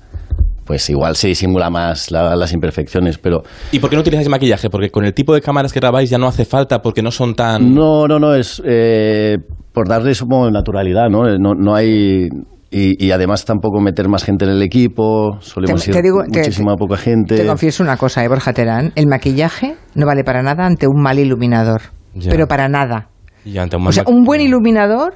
pues 0.69 0.88
igual 0.91 1.15
se 1.15 1.29
disimula 1.29 1.71
más 1.71 2.11
la- 2.11 2.35
las 2.35 2.53
imperfecciones. 2.53 3.17
Pero 3.17 3.41
¿Y 3.71 3.79
por 3.79 3.89
qué 3.89 3.95
no 3.95 4.01
utilizáis 4.03 4.29
maquillaje? 4.29 4.69
Porque 4.69 4.91
con 4.91 5.03
el 5.03 5.15
tipo 5.15 5.33
de 5.33 5.41
cámaras 5.41 5.73
que 5.73 5.79
grabáis 5.79 6.11
ya 6.11 6.19
no 6.19 6.27
hace 6.27 6.45
falta 6.45 6.83
porque 6.83 7.01
no 7.01 7.09
son 7.09 7.33
tan... 7.33 7.73
no, 7.73 8.07
no, 8.07 8.19
no 8.19 8.35
es 8.35 8.61
eh, 8.63 9.38
por 9.73 9.88
darle 9.88 10.13
supongo 10.13 10.51
naturalidad, 10.51 11.09
¿no? 11.09 11.27
Eh, 11.27 11.38
No, 11.39 11.55
no 11.55 11.73
hay 11.73 12.27
y, 12.69 13.03
y 13.03 13.09
además 13.09 13.45
tampoco 13.45 13.81
meter 13.81 14.07
más 14.09 14.23
gente 14.23 14.45
en 14.45 14.51
el 14.51 14.61
equipo. 14.61 15.38
Solemos 15.39 15.83
Te- 15.83 15.89
ir 15.89 15.95
te 15.95 16.01
digo- 16.03 16.21
te- 16.31 16.38
muchísima 16.41 16.75
poca 16.75 16.97
gente. 16.97 17.35
Te 17.35 17.47
confieso 17.47 17.81
una 17.81 17.97
cosa, 17.97 18.23
eh, 18.23 18.27
Borja 18.27 18.53
Terán. 18.53 18.91
El 18.95 19.07
maquillaje 19.07 19.73
no 19.95 20.05
vale 20.05 20.23
para 20.23 20.43
nada 20.43 20.67
ante 20.67 20.85
un 20.85 21.01
mal 21.01 21.17
iluminador. 21.17 21.81
Ya. 22.13 22.29
Pero 22.29 22.45
para 22.47 22.69
nada. 22.69 23.07
Y 23.43 23.57
ante 23.57 23.75
un 23.75 23.88
O 23.88 23.91
sea, 23.91 24.03
un 24.05 24.23
buen 24.23 24.41
iluminador 24.41 25.13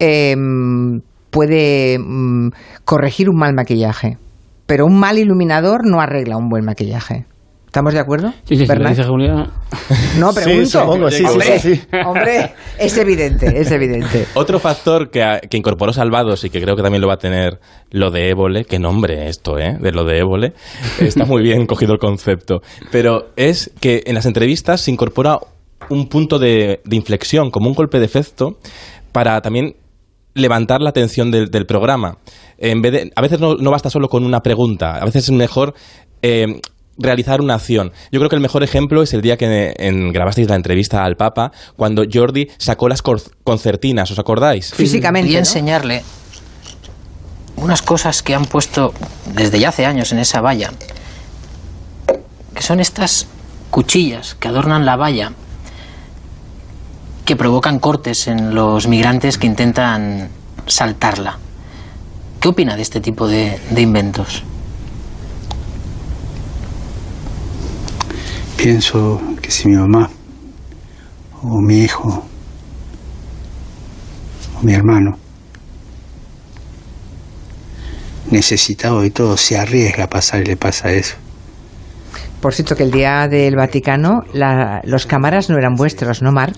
eh, 0.00 0.34
puede 1.30 1.98
mm, 2.00 2.48
corregir 2.84 3.28
un 3.30 3.36
mal 3.38 3.54
maquillaje. 3.54 4.18
Pero 4.66 4.86
un 4.86 4.98
mal 4.98 5.18
iluminador 5.18 5.86
no 5.86 6.00
arregla 6.00 6.36
un 6.36 6.48
buen 6.48 6.64
maquillaje. 6.64 7.26
¿Estamos 7.74 7.92
de 7.92 7.98
acuerdo? 7.98 8.32
Sí, 8.44 8.54
sí, 8.56 8.66
sí, 8.68 8.72
dice 8.88 9.02
Julia. 9.02 9.50
No, 10.16 10.32
Sí, 10.32 10.40
pregunto. 10.44 10.66
supongo, 10.66 11.10
sí, 11.10 11.16
sí, 11.16 11.24
hombre, 11.24 11.58
sí, 11.58 11.74
sí. 11.74 11.82
hombre, 12.06 12.54
es 12.78 12.96
evidente, 12.96 13.60
es 13.60 13.68
evidente. 13.72 14.26
Otro 14.34 14.60
factor 14.60 15.10
que, 15.10 15.40
que 15.50 15.56
incorporó 15.56 15.92
Salvados 15.92 16.44
y 16.44 16.50
que 16.50 16.62
creo 16.62 16.76
que 16.76 16.84
también 16.84 17.02
lo 17.02 17.08
va 17.08 17.14
a 17.14 17.18
tener 17.18 17.58
lo 17.90 18.12
de 18.12 18.30
Évole, 18.30 18.64
qué 18.64 18.78
nombre 18.78 19.28
esto, 19.28 19.58
¿eh? 19.58 19.76
De 19.80 19.90
lo 19.90 20.04
de 20.04 20.18
Évole. 20.20 20.52
Está 21.00 21.24
muy 21.24 21.42
bien 21.42 21.66
cogido 21.66 21.94
el 21.94 21.98
concepto. 21.98 22.60
Pero 22.92 23.30
es 23.34 23.72
que 23.80 24.04
en 24.06 24.14
las 24.14 24.26
entrevistas 24.26 24.80
se 24.80 24.92
incorpora 24.92 25.40
un 25.90 26.08
punto 26.08 26.38
de, 26.38 26.80
de 26.84 26.96
inflexión, 26.96 27.50
como 27.50 27.66
un 27.68 27.74
golpe 27.74 27.98
de 27.98 28.04
efecto, 28.04 28.58
para 29.10 29.40
también 29.40 29.74
levantar 30.34 30.80
la 30.80 30.90
atención 30.90 31.30
del, 31.30 31.50
del 31.50 31.66
programa. 31.66 32.18
En 32.58 32.82
vez 32.82 32.92
de, 32.92 33.12
a 33.14 33.22
veces 33.22 33.40
no, 33.40 33.54
no 33.54 33.70
basta 33.70 33.90
solo 33.90 34.08
con 34.08 34.24
una 34.24 34.40
pregunta, 34.40 34.96
a 34.96 35.04
veces 35.04 35.24
es 35.24 35.30
mejor 35.30 35.74
eh, 36.22 36.60
realizar 36.98 37.40
una 37.40 37.54
acción. 37.54 37.92
Yo 38.12 38.20
creo 38.20 38.28
que 38.28 38.36
el 38.36 38.42
mejor 38.42 38.62
ejemplo 38.62 39.02
es 39.02 39.12
el 39.14 39.22
día 39.22 39.36
que 39.36 39.74
en, 39.76 40.12
grabasteis 40.12 40.48
la 40.48 40.56
entrevista 40.56 41.04
al 41.04 41.16
Papa, 41.16 41.52
cuando 41.76 42.04
Jordi 42.10 42.48
sacó 42.58 42.88
las 42.88 43.02
concertinas, 43.02 44.10
¿os 44.10 44.18
acordáis? 44.18 44.72
Físicamente. 44.74 45.30
Y 45.30 45.34
¿no? 45.34 45.38
enseñarle 45.40 46.02
unas 47.56 47.82
cosas 47.82 48.22
que 48.22 48.34
han 48.34 48.44
puesto 48.44 48.92
desde 49.34 49.58
ya 49.58 49.68
hace 49.70 49.86
años 49.86 50.12
en 50.12 50.18
esa 50.18 50.40
valla, 50.40 50.72
que 52.54 52.62
son 52.62 52.80
estas 52.80 53.26
cuchillas 53.70 54.34
que 54.34 54.48
adornan 54.48 54.84
la 54.84 54.96
valla, 54.96 55.32
que 57.24 57.36
provocan 57.36 57.78
cortes 57.78 58.26
en 58.28 58.54
los 58.54 58.86
migrantes 58.86 59.38
que 59.38 59.46
intentan 59.46 60.28
saltarla. 60.66 61.38
¿Qué 62.40 62.48
opina 62.48 62.76
de 62.76 62.82
este 62.82 63.00
tipo 63.00 63.26
de, 63.26 63.58
de 63.70 63.80
inventos? 63.80 64.42
Pienso 68.56 69.20
que 69.42 69.50
si 69.50 69.68
mi 69.68 69.76
mamá 69.76 70.08
o 71.42 71.60
mi 71.60 71.78
hijo 71.80 72.24
o 74.58 74.62
mi 74.62 74.72
hermano 74.72 75.18
necesitado 78.30 79.02
de 79.02 79.10
todo 79.10 79.36
se 79.36 79.58
arriesga 79.58 80.04
a 80.04 80.08
pasar 80.08 80.40
y 80.42 80.44
le 80.46 80.56
pasa 80.56 80.92
eso. 80.92 81.16
Por 82.40 82.54
cierto, 82.54 82.74
que 82.76 82.82
el 82.82 82.90
día 82.90 83.28
del 83.28 83.56
Vaticano, 83.56 84.22
la- 84.32 84.80
los 84.84 85.06
cámaras 85.06 85.48
no 85.50 85.56
eran 85.58 85.74
vuestros, 85.76 86.20
¿no, 86.22 86.32
Marc? 86.32 86.56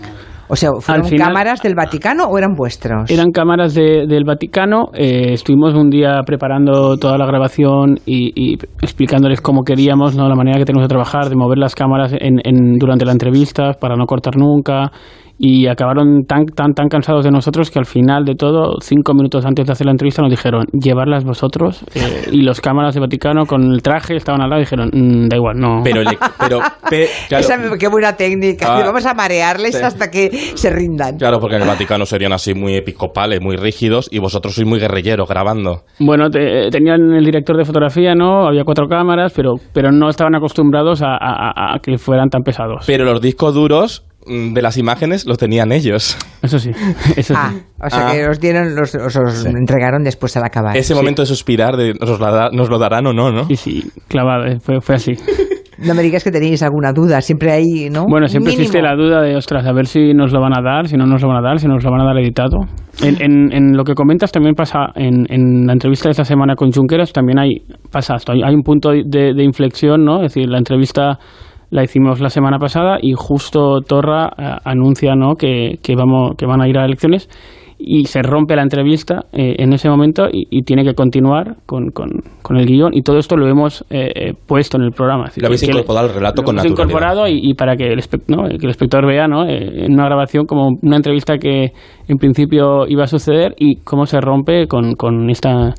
O 0.49 0.57
sea, 0.57 0.71
¿fueron 0.81 1.05
Al 1.05 1.11
final- 1.11 1.29
cámaras 1.29 1.61
del 1.63 1.75
Vaticano 1.75 2.25
o 2.25 2.39
eran 2.39 2.55
vuestros? 2.55 3.11
Eran 3.11 3.31
cámaras 3.33 3.75
de- 3.75 4.07
del 4.07 4.25
Vaticano. 4.25 4.91
eh, 4.95 5.33
estuvimos 5.33 5.75
un 5.75 5.91
día 5.91 6.21
preparando 6.25 6.97
toda 6.99 7.19
la 7.19 7.27
grabación 7.27 7.99
y, 8.07 8.31
y 8.35 8.55
explicándoles 8.81 9.41
cómo 9.41 9.63
queríamos, 9.65 10.15
¿no? 10.17 10.29
la 10.29 10.35
manera 10.37 10.59
que 10.59 10.65
tenemos 10.65 10.85
de 10.85 10.89
trabajar, 10.89 11.29
de 11.29 11.37
mover 11.37 11.59
las 11.59 11.75
cámaras 11.75 12.13
en, 12.13 12.41
en- 12.45 12.79
durante 12.79 13.05
la 13.05 13.13
entrevista 13.13 13.73
para 13.81 13.97
no 13.97 14.07
cortar 14.07 14.37
nunca. 14.37 14.93
Y 15.39 15.67
acabaron 15.67 16.25
tan, 16.25 16.47
tan, 16.47 16.73
tan 16.73 16.89
cansados 16.89 17.25
de 17.25 17.31
nosotros 17.31 17.71
que 17.71 17.79
al 17.79 17.85
final 17.87 18.25
de 18.25 18.35
todo, 18.37 18.77
cinco 18.81 19.13
minutos 19.13 19.45
antes 19.45 19.67
de 19.67 19.73
hacer 19.73 19.85
la 19.85 19.91
entrevista, 19.93 20.23
nos 20.23 20.31
dijeron, 20.31 20.65
llevarlas 20.73 21.25
vosotros. 21.25 21.83
eh, 21.95 22.29
y 22.33 22.43
los 22.43 22.61
cámaras 22.61 22.95
del 22.95 23.03
Vaticano 23.03 23.45
con 23.47 23.63
el 23.73 23.83
traje 23.83 24.17
estaban 24.17 24.41
al 24.41 24.49
lado 24.49 24.61
y 24.61 24.65
dijeron, 24.65 24.91
"Mm, 24.93 25.29
da 25.29 25.37
igual, 25.37 25.59
no. 25.59 25.83
Pero, 25.85 26.01
el- 26.01 26.17
pero 26.39 26.61
pe- 26.89 27.09
claro, 27.29 27.45
Esa, 27.45 27.59
qué 27.79 27.89
buena 27.89 28.17
técnica. 28.17 28.77
Ah. 28.79 28.83
Vamos 28.87 29.05
a 29.05 29.13
marearles 29.15 29.77
Sí. 29.77 29.83
hasta 29.83 30.11
que 30.11 30.31
se 30.31 30.71
rindan. 30.71 31.19
claro, 31.19 31.39
porque 31.39 31.57
en 31.57 31.63
el 31.63 31.69
Vaticano 31.69 32.07
serían 32.07 32.33
así 32.33 32.55
muy 32.55 32.75
episcopales, 32.75 33.41
muy 33.43 33.57
rígidos, 33.57 34.09
y 34.11 34.19
vosotros 34.19 34.55
sois 34.55 34.67
muy 34.67 34.79
guerrilleros 34.79 35.29
grabando. 35.29 35.83
Bueno, 35.99 36.31
te- 36.31 36.71
tenían 36.71 37.13
el 37.13 37.25
director 37.25 37.57
de 37.57 37.65
fotografía, 37.65 38.15
¿no? 38.15 38.47
Había 38.47 38.65
cuatro 38.65 38.89
cámaras, 38.89 39.33
pero, 39.35 39.55
pero 39.75 39.93
no 39.93 40.09
estaban 40.09 40.35
acostumbrados 40.35 41.03
a, 41.03 41.09
a- 41.15 41.51
a- 41.51 41.75
a 41.75 41.79
que 41.81 41.99
fueran 41.99 42.31
tan 42.31 42.43
pesados. 42.43 42.85
Pero 42.87 43.05
los 43.05 43.21
discos 43.21 43.55
duros 43.55 44.05
de 44.27 44.63
las 44.63 44.77
imágenes 44.79 45.27
los 45.27 45.39
tenían 45.39 45.73
ellos. 45.73 46.17
Eso 46.43 46.59
sí, 46.59 46.71
eso 47.17 47.35
Ah, 47.37 47.51
sí. 47.53 47.63
o 47.83 47.91
sea 47.91 48.09
Ah. 48.09 48.13
que 48.13 48.27
os 48.29 48.41
dieron, 48.41 48.75
los, 48.75 48.95
os, 48.95 49.17
os 49.17 49.47
entregaron 49.47 50.03
después 50.03 50.37
al 50.37 50.45
acabar. 50.45 50.77
Ese 50.77 50.95
momento 50.95 51.23
de 51.23 51.27
suspirar, 51.27 51.77
de 51.77 51.95
nos 52.01 52.19
lo, 52.19 52.27
da- 52.33 52.51
nos 52.53 52.69
lo 52.69 52.79
darán 52.79 53.07
o 53.07 53.13
no, 53.13 53.31
¿no? 53.33 53.45
Sí, 53.47 53.57
sí, 53.57 53.91
clavado, 54.09 54.45
eh, 54.47 54.59
fue, 54.61 54.81
fue 54.81 54.95
así. 54.97 55.13
No 55.79 55.95
me 55.95 56.01
digas 56.03 56.25
que 56.25 56.31
tenéis 56.31 56.63
alguna 56.63 56.91
duda, 56.95 57.21
siempre 57.21 57.53
hay, 57.53 57.91
¿no? 57.91 58.07
Bueno, 58.09 58.29
siempre 58.29 58.53
Mínimo. 58.53 58.63
existe 58.63 58.81
la 58.81 58.97
duda 58.97 59.21
de, 59.21 59.37
ostras, 59.37 59.67
a 59.67 59.75
ver 59.75 59.85
si 59.87 60.15
nos 60.15 60.33
lo 60.33 60.41
van 60.41 60.59
a 60.59 60.63
dar, 60.63 60.89
si 60.89 60.97
no 60.97 61.05
nos 61.05 61.21
lo 61.21 61.29
van 61.29 61.37
a 61.45 61.47
dar, 61.47 61.59
si 61.59 61.67
nos 61.69 61.85
lo 61.85 61.91
van 61.91 62.01
a 62.01 62.05
dar 62.07 62.17
editado. 62.17 62.61
En, 63.03 63.21
en- 63.23 63.53
en 63.53 63.77
lo 63.77 63.85
que 63.85 63.93
comentas 63.93 64.33
también 64.33 64.55
pasa, 64.55 64.87
en, 64.95 65.27
en 65.29 65.67
la 65.67 65.75
entrevista 65.75 66.09
de 66.09 66.13
esta 66.13 66.25
semana 66.25 66.55
con 66.57 66.73
Junqueras 66.73 67.13
también 67.13 67.39
hay, 67.39 67.59
pasa 67.93 68.15
esto, 68.17 68.33
hay, 68.33 68.41
hay 68.43 68.55
un 68.55 68.63
punto 68.63 68.89
de, 68.89 69.35
de 69.35 69.45
inflexión, 69.45 70.03
¿no? 70.03 70.23
Es 70.25 70.33
decir, 70.33 70.49
la 70.49 70.57
entrevista 70.57 71.19
la 71.71 71.85
hicimos 71.85 72.21
la 72.21 72.31
semana 72.31 72.59
pasada 72.59 72.99
y 73.01 73.13
justo 73.17 73.81
Torra 73.81 74.31
eh, 74.37 74.57
anuncia, 74.65 75.15
¿no? 75.15 75.35
Que, 75.35 75.79
que, 75.83 75.95
vamos, 75.97 76.37
que 76.37 76.47
van 76.47 76.63
a 76.63 76.69
ir 76.69 76.79
a 76.79 76.85
elecciones 76.85 77.29
y 77.79 78.07
se 78.07 78.23
rompe 78.23 78.57
la 78.57 78.63
entrevista 78.63 79.27
eh, 79.33 79.57
en 79.59 79.73
ese 79.73 79.89
momento 79.89 80.29
y, 80.33 80.47
y 80.51 80.63
tiene 80.63 80.83
que 80.83 80.95
continuar 80.95 81.57
con, 81.67 81.91
con, 81.91 82.09
con 82.43 82.57
el 82.57 82.67
guion 82.67 82.95
y 82.95 83.03
todo 83.03 83.19
esto 83.19 83.37
lo 83.37 83.47
hemos 83.49 83.83
eh, 83.91 84.11
eh, 84.15 84.33
puesto 84.47 84.79
en 84.79 84.85
el 84.85 84.93
programa. 84.93 85.25
Decir, 85.25 85.43
Lo 85.43 85.49
habéis 85.49 85.63
incorporado 85.63 86.09
al 86.09 86.15
relato 86.15 86.43
lo 86.43 86.47
con 86.47 86.59
hemos 86.59 86.67
incorporado 86.67 87.29
y, 87.29 87.39
y 87.43 87.55
para 87.55 87.77
que 87.77 87.93
el, 87.93 88.01
¿no? 88.29 88.49
que 88.49 88.65
el 88.65 88.71
espectador 88.71 89.07
vea 89.07 89.29
¿no? 89.29 89.45
Eh, 89.47 89.85
en 89.85 89.93
una 89.93 90.05
grabación 90.07 90.47
como 90.47 90.69
una 90.81 90.97
entrevista 90.97 91.37
que 91.39 91.73
en 92.09 92.17
principio 92.19 92.87
iba 92.89 93.05
a 93.05 93.09
suceder 93.09 93.55
y 93.59 93.77
cómo 93.77 94.07
se 94.07 94.21
rompe 94.21 94.67
con, 94.67 94.95
con 94.95 95.29
esta 95.29 95.75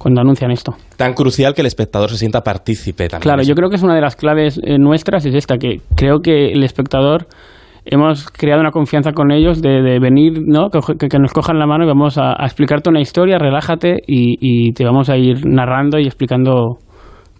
cuando 0.00 0.22
anuncian 0.22 0.50
esto. 0.50 0.72
Tan 0.96 1.12
crucial 1.12 1.52
que 1.52 1.60
el 1.60 1.66
espectador 1.66 2.08
se 2.08 2.16
sienta 2.16 2.40
partícipe 2.40 3.06
también. 3.06 3.22
Claro, 3.22 3.42
yo 3.42 3.54
creo 3.54 3.68
que 3.68 3.76
es 3.76 3.82
una 3.82 3.94
de 3.94 4.00
las 4.00 4.16
claves 4.16 4.58
eh, 4.64 4.78
nuestras, 4.78 5.26
es 5.26 5.34
esta, 5.34 5.58
que 5.58 5.82
creo 5.94 6.20
que 6.20 6.52
el 6.52 6.64
espectador 6.64 7.26
hemos 7.84 8.30
creado 8.30 8.62
una 8.62 8.70
confianza 8.70 9.12
con 9.12 9.30
ellos 9.30 9.60
de, 9.60 9.82
de 9.82 9.98
venir, 9.98 10.40
¿no? 10.46 10.70
Que, 10.70 11.08
que 11.08 11.18
nos 11.18 11.32
cojan 11.32 11.58
la 11.58 11.66
mano 11.66 11.84
y 11.84 11.86
vamos 11.86 12.16
a, 12.16 12.32
a 12.32 12.46
explicarte 12.46 12.88
una 12.88 13.00
historia, 13.00 13.38
relájate 13.38 13.98
y, 14.06 14.38
y 14.40 14.72
te 14.72 14.84
vamos 14.84 15.10
a 15.10 15.18
ir 15.18 15.46
narrando 15.46 15.98
y 15.98 16.06
explicando 16.06 16.78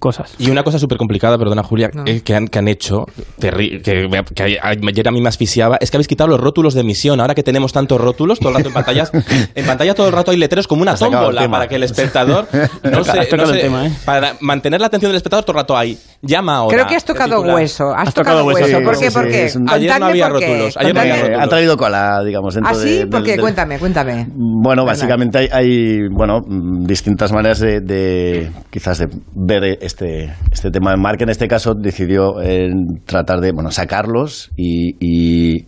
cosas. 0.00 0.34
Y 0.38 0.50
una 0.50 0.64
cosa 0.64 0.80
súper 0.80 0.98
complicada, 0.98 1.38
perdona 1.38 1.62
Julia, 1.62 1.90
eh, 2.06 2.22
que, 2.22 2.34
han, 2.34 2.48
que 2.48 2.58
han 2.58 2.66
hecho, 2.66 3.06
que, 3.40 4.08
me- 4.10 4.24
que 4.24 4.58
ayer 4.60 5.08
a 5.08 5.12
mí 5.12 5.20
me 5.20 5.28
asfixiaba, 5.28 5.76
es 5.80 5.90
que 5.92 5.96
habéis 5.96 6.08
quitado 6.08 6.28
los 6.28 6.40
rótulos 6.40 6.74
de 6.74 6.80
emisión. 6.80 7.20
Ahora 7.20 7.34
que 7.36 7.44
tenemos 7.44 7.72
tantos 7.72 8.00
rótulos, 8.00 8.40
todo 8.40 8.48
el 8.48 8.56
rato 8.56 8.68
en 8.68 8.74
pantallas, 8.74 9.12
en 9.54 9.66
pantalla 9.66 9.94
todo 9.94 10.08
el 10.08 10.12
rato 10.12 10.32
hay 10.32 10.36
letreros 10.38 10.66
como 10.66 10.82
una 10.82 10.96
tómbola 10.96 11.42
para 11.50 11.68
que 11.68 11.76
el 11.76 11.82
espectador 11.84 12.48
no 12.82 13.04
se, 13.04 13.36
no 13.36 13.46
se- 13.46 13.58
tema, 13.58 13.86
¿eh? 13.86 13.92
para 14.04 14.34
mantener 14.40 14.80
la 14.80 14.88
atención 14.88 15.10
del 15.10 15.16
espectador 15.18 15.44
todo 15.44 15.52
el 15.56 15.62
rato 15.62 15.76
hay. 15.76 15.98
Llama 16.22 16.56
ahora. 16.56 16.76
Creo 16.76 16.86
que 16.86 16.96
has 16.96 17.04
tocado 17.04 17.36
titular. 17.36 17.54
hueso. 17.56 17.94
Has, 17.96 18.08
Has 18.08 18.14
tocado, 18.14 18.40
tocado 18.44 18.54
hueso, 18.62 18.78
sí, 18.78 18.84
¿Por 18.84 18.94
sí, 18.96 19.04
qué? 19.04 19.10
sí, 19.10 19.14
¿Por 19.18 19.28
qué? 19.28 19.52
un- 19.56 19.70
Ayer 19.70 20.00
no 20.00 20.06
había 20.06 20.28
rótulos, 20.28 20.76
ayer 20.76 20.94
no 20.94 21.00
había 21.00 21.16
rótulos. 21.16 21.40
han 21.42 21.48
traído 21.48 21.76
cola, 21.78 22.22
digamos, 22.24 22.54
dentro 22.54 22.72
¿Ah, 22.72 22.74
sí? 22.74 22.98
de- 22.98 23.06
¿Por 23.06 23.22
qué? 23.22 23.30
del- 23.32 23.40
Cuéntame, 23.40 23.78
cuéntame. 23.78 24.26
Bueno, 24.34 24.84
básicamente 24.84 25.38
hay, 25.38 25.48
hay, 25.50 26.08
bueno, 26.10 26.40
distintas 26.84 27.32
maneras 27.32 27.60
de, 27.60 27.80
de, 27.80 28.50
quizás 28.68 28.98
de 28.98 29.08
ver 29.34 29.78
este, 29.80 30.34
este 30.52 30.70
tema. 30.70 30.94
Mark 30.96 31.22
en 31.22 31.30
este 31.30 31.48
caso 31.48 31.72
decidió 31.74 32.40
eh, 32.42 32.68
tratar 33.06 33.40
de 33.40 33.52
bueno, 33.52 33.70
sacarlos 33.70 34.50
y, 34.56 34.96
y 35.00 35.66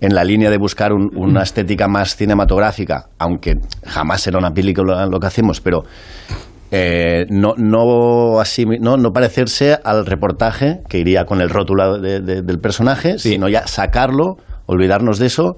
en 0.00 0.14
la 0.14 0.24
línea 0.24 0.48
de 0.48 0.56
buscar 0.56 0.94
un- 0.94 1.10
una 1.14 1.42
estética 1.42 1.88
más 1.88 2.16
cinematográfica, 2.16 3.10
aunque 3.18 3.56
jamás 3.84 4.22
será 4.22 4.38
una 4.38 4.50
película 4.52 5.04
lo 5.04 5.18
que 5.20 5.26
hacemos, 5.26 5.60
pero 5.60 5.82
eh, 6.70 7.26
no, 7.30 7.54
no, 7.56 8.40
así, 8.40 8.64
no, 8.64 8.96
no 8.96 9.12
parecerse 9.12 9.78
al 9.82 10.06
reportaje 10.06 10.80
que 10.88 10.98
iría 10.98 11.24
con 11.24 11.40
el 11.40 11.50
rótulo 11.50 11.98
de- 11.98 12.20
de- 12.20 12.42
del 12.42 12.58
personaje, 12.60 13.18
sino 13.18 13.48
ya 13.48 13.66
sacarlo, 13.66 14.36
olvidarnos 14.66 15.18
de 15.18 15.26
eso 15.26 15.56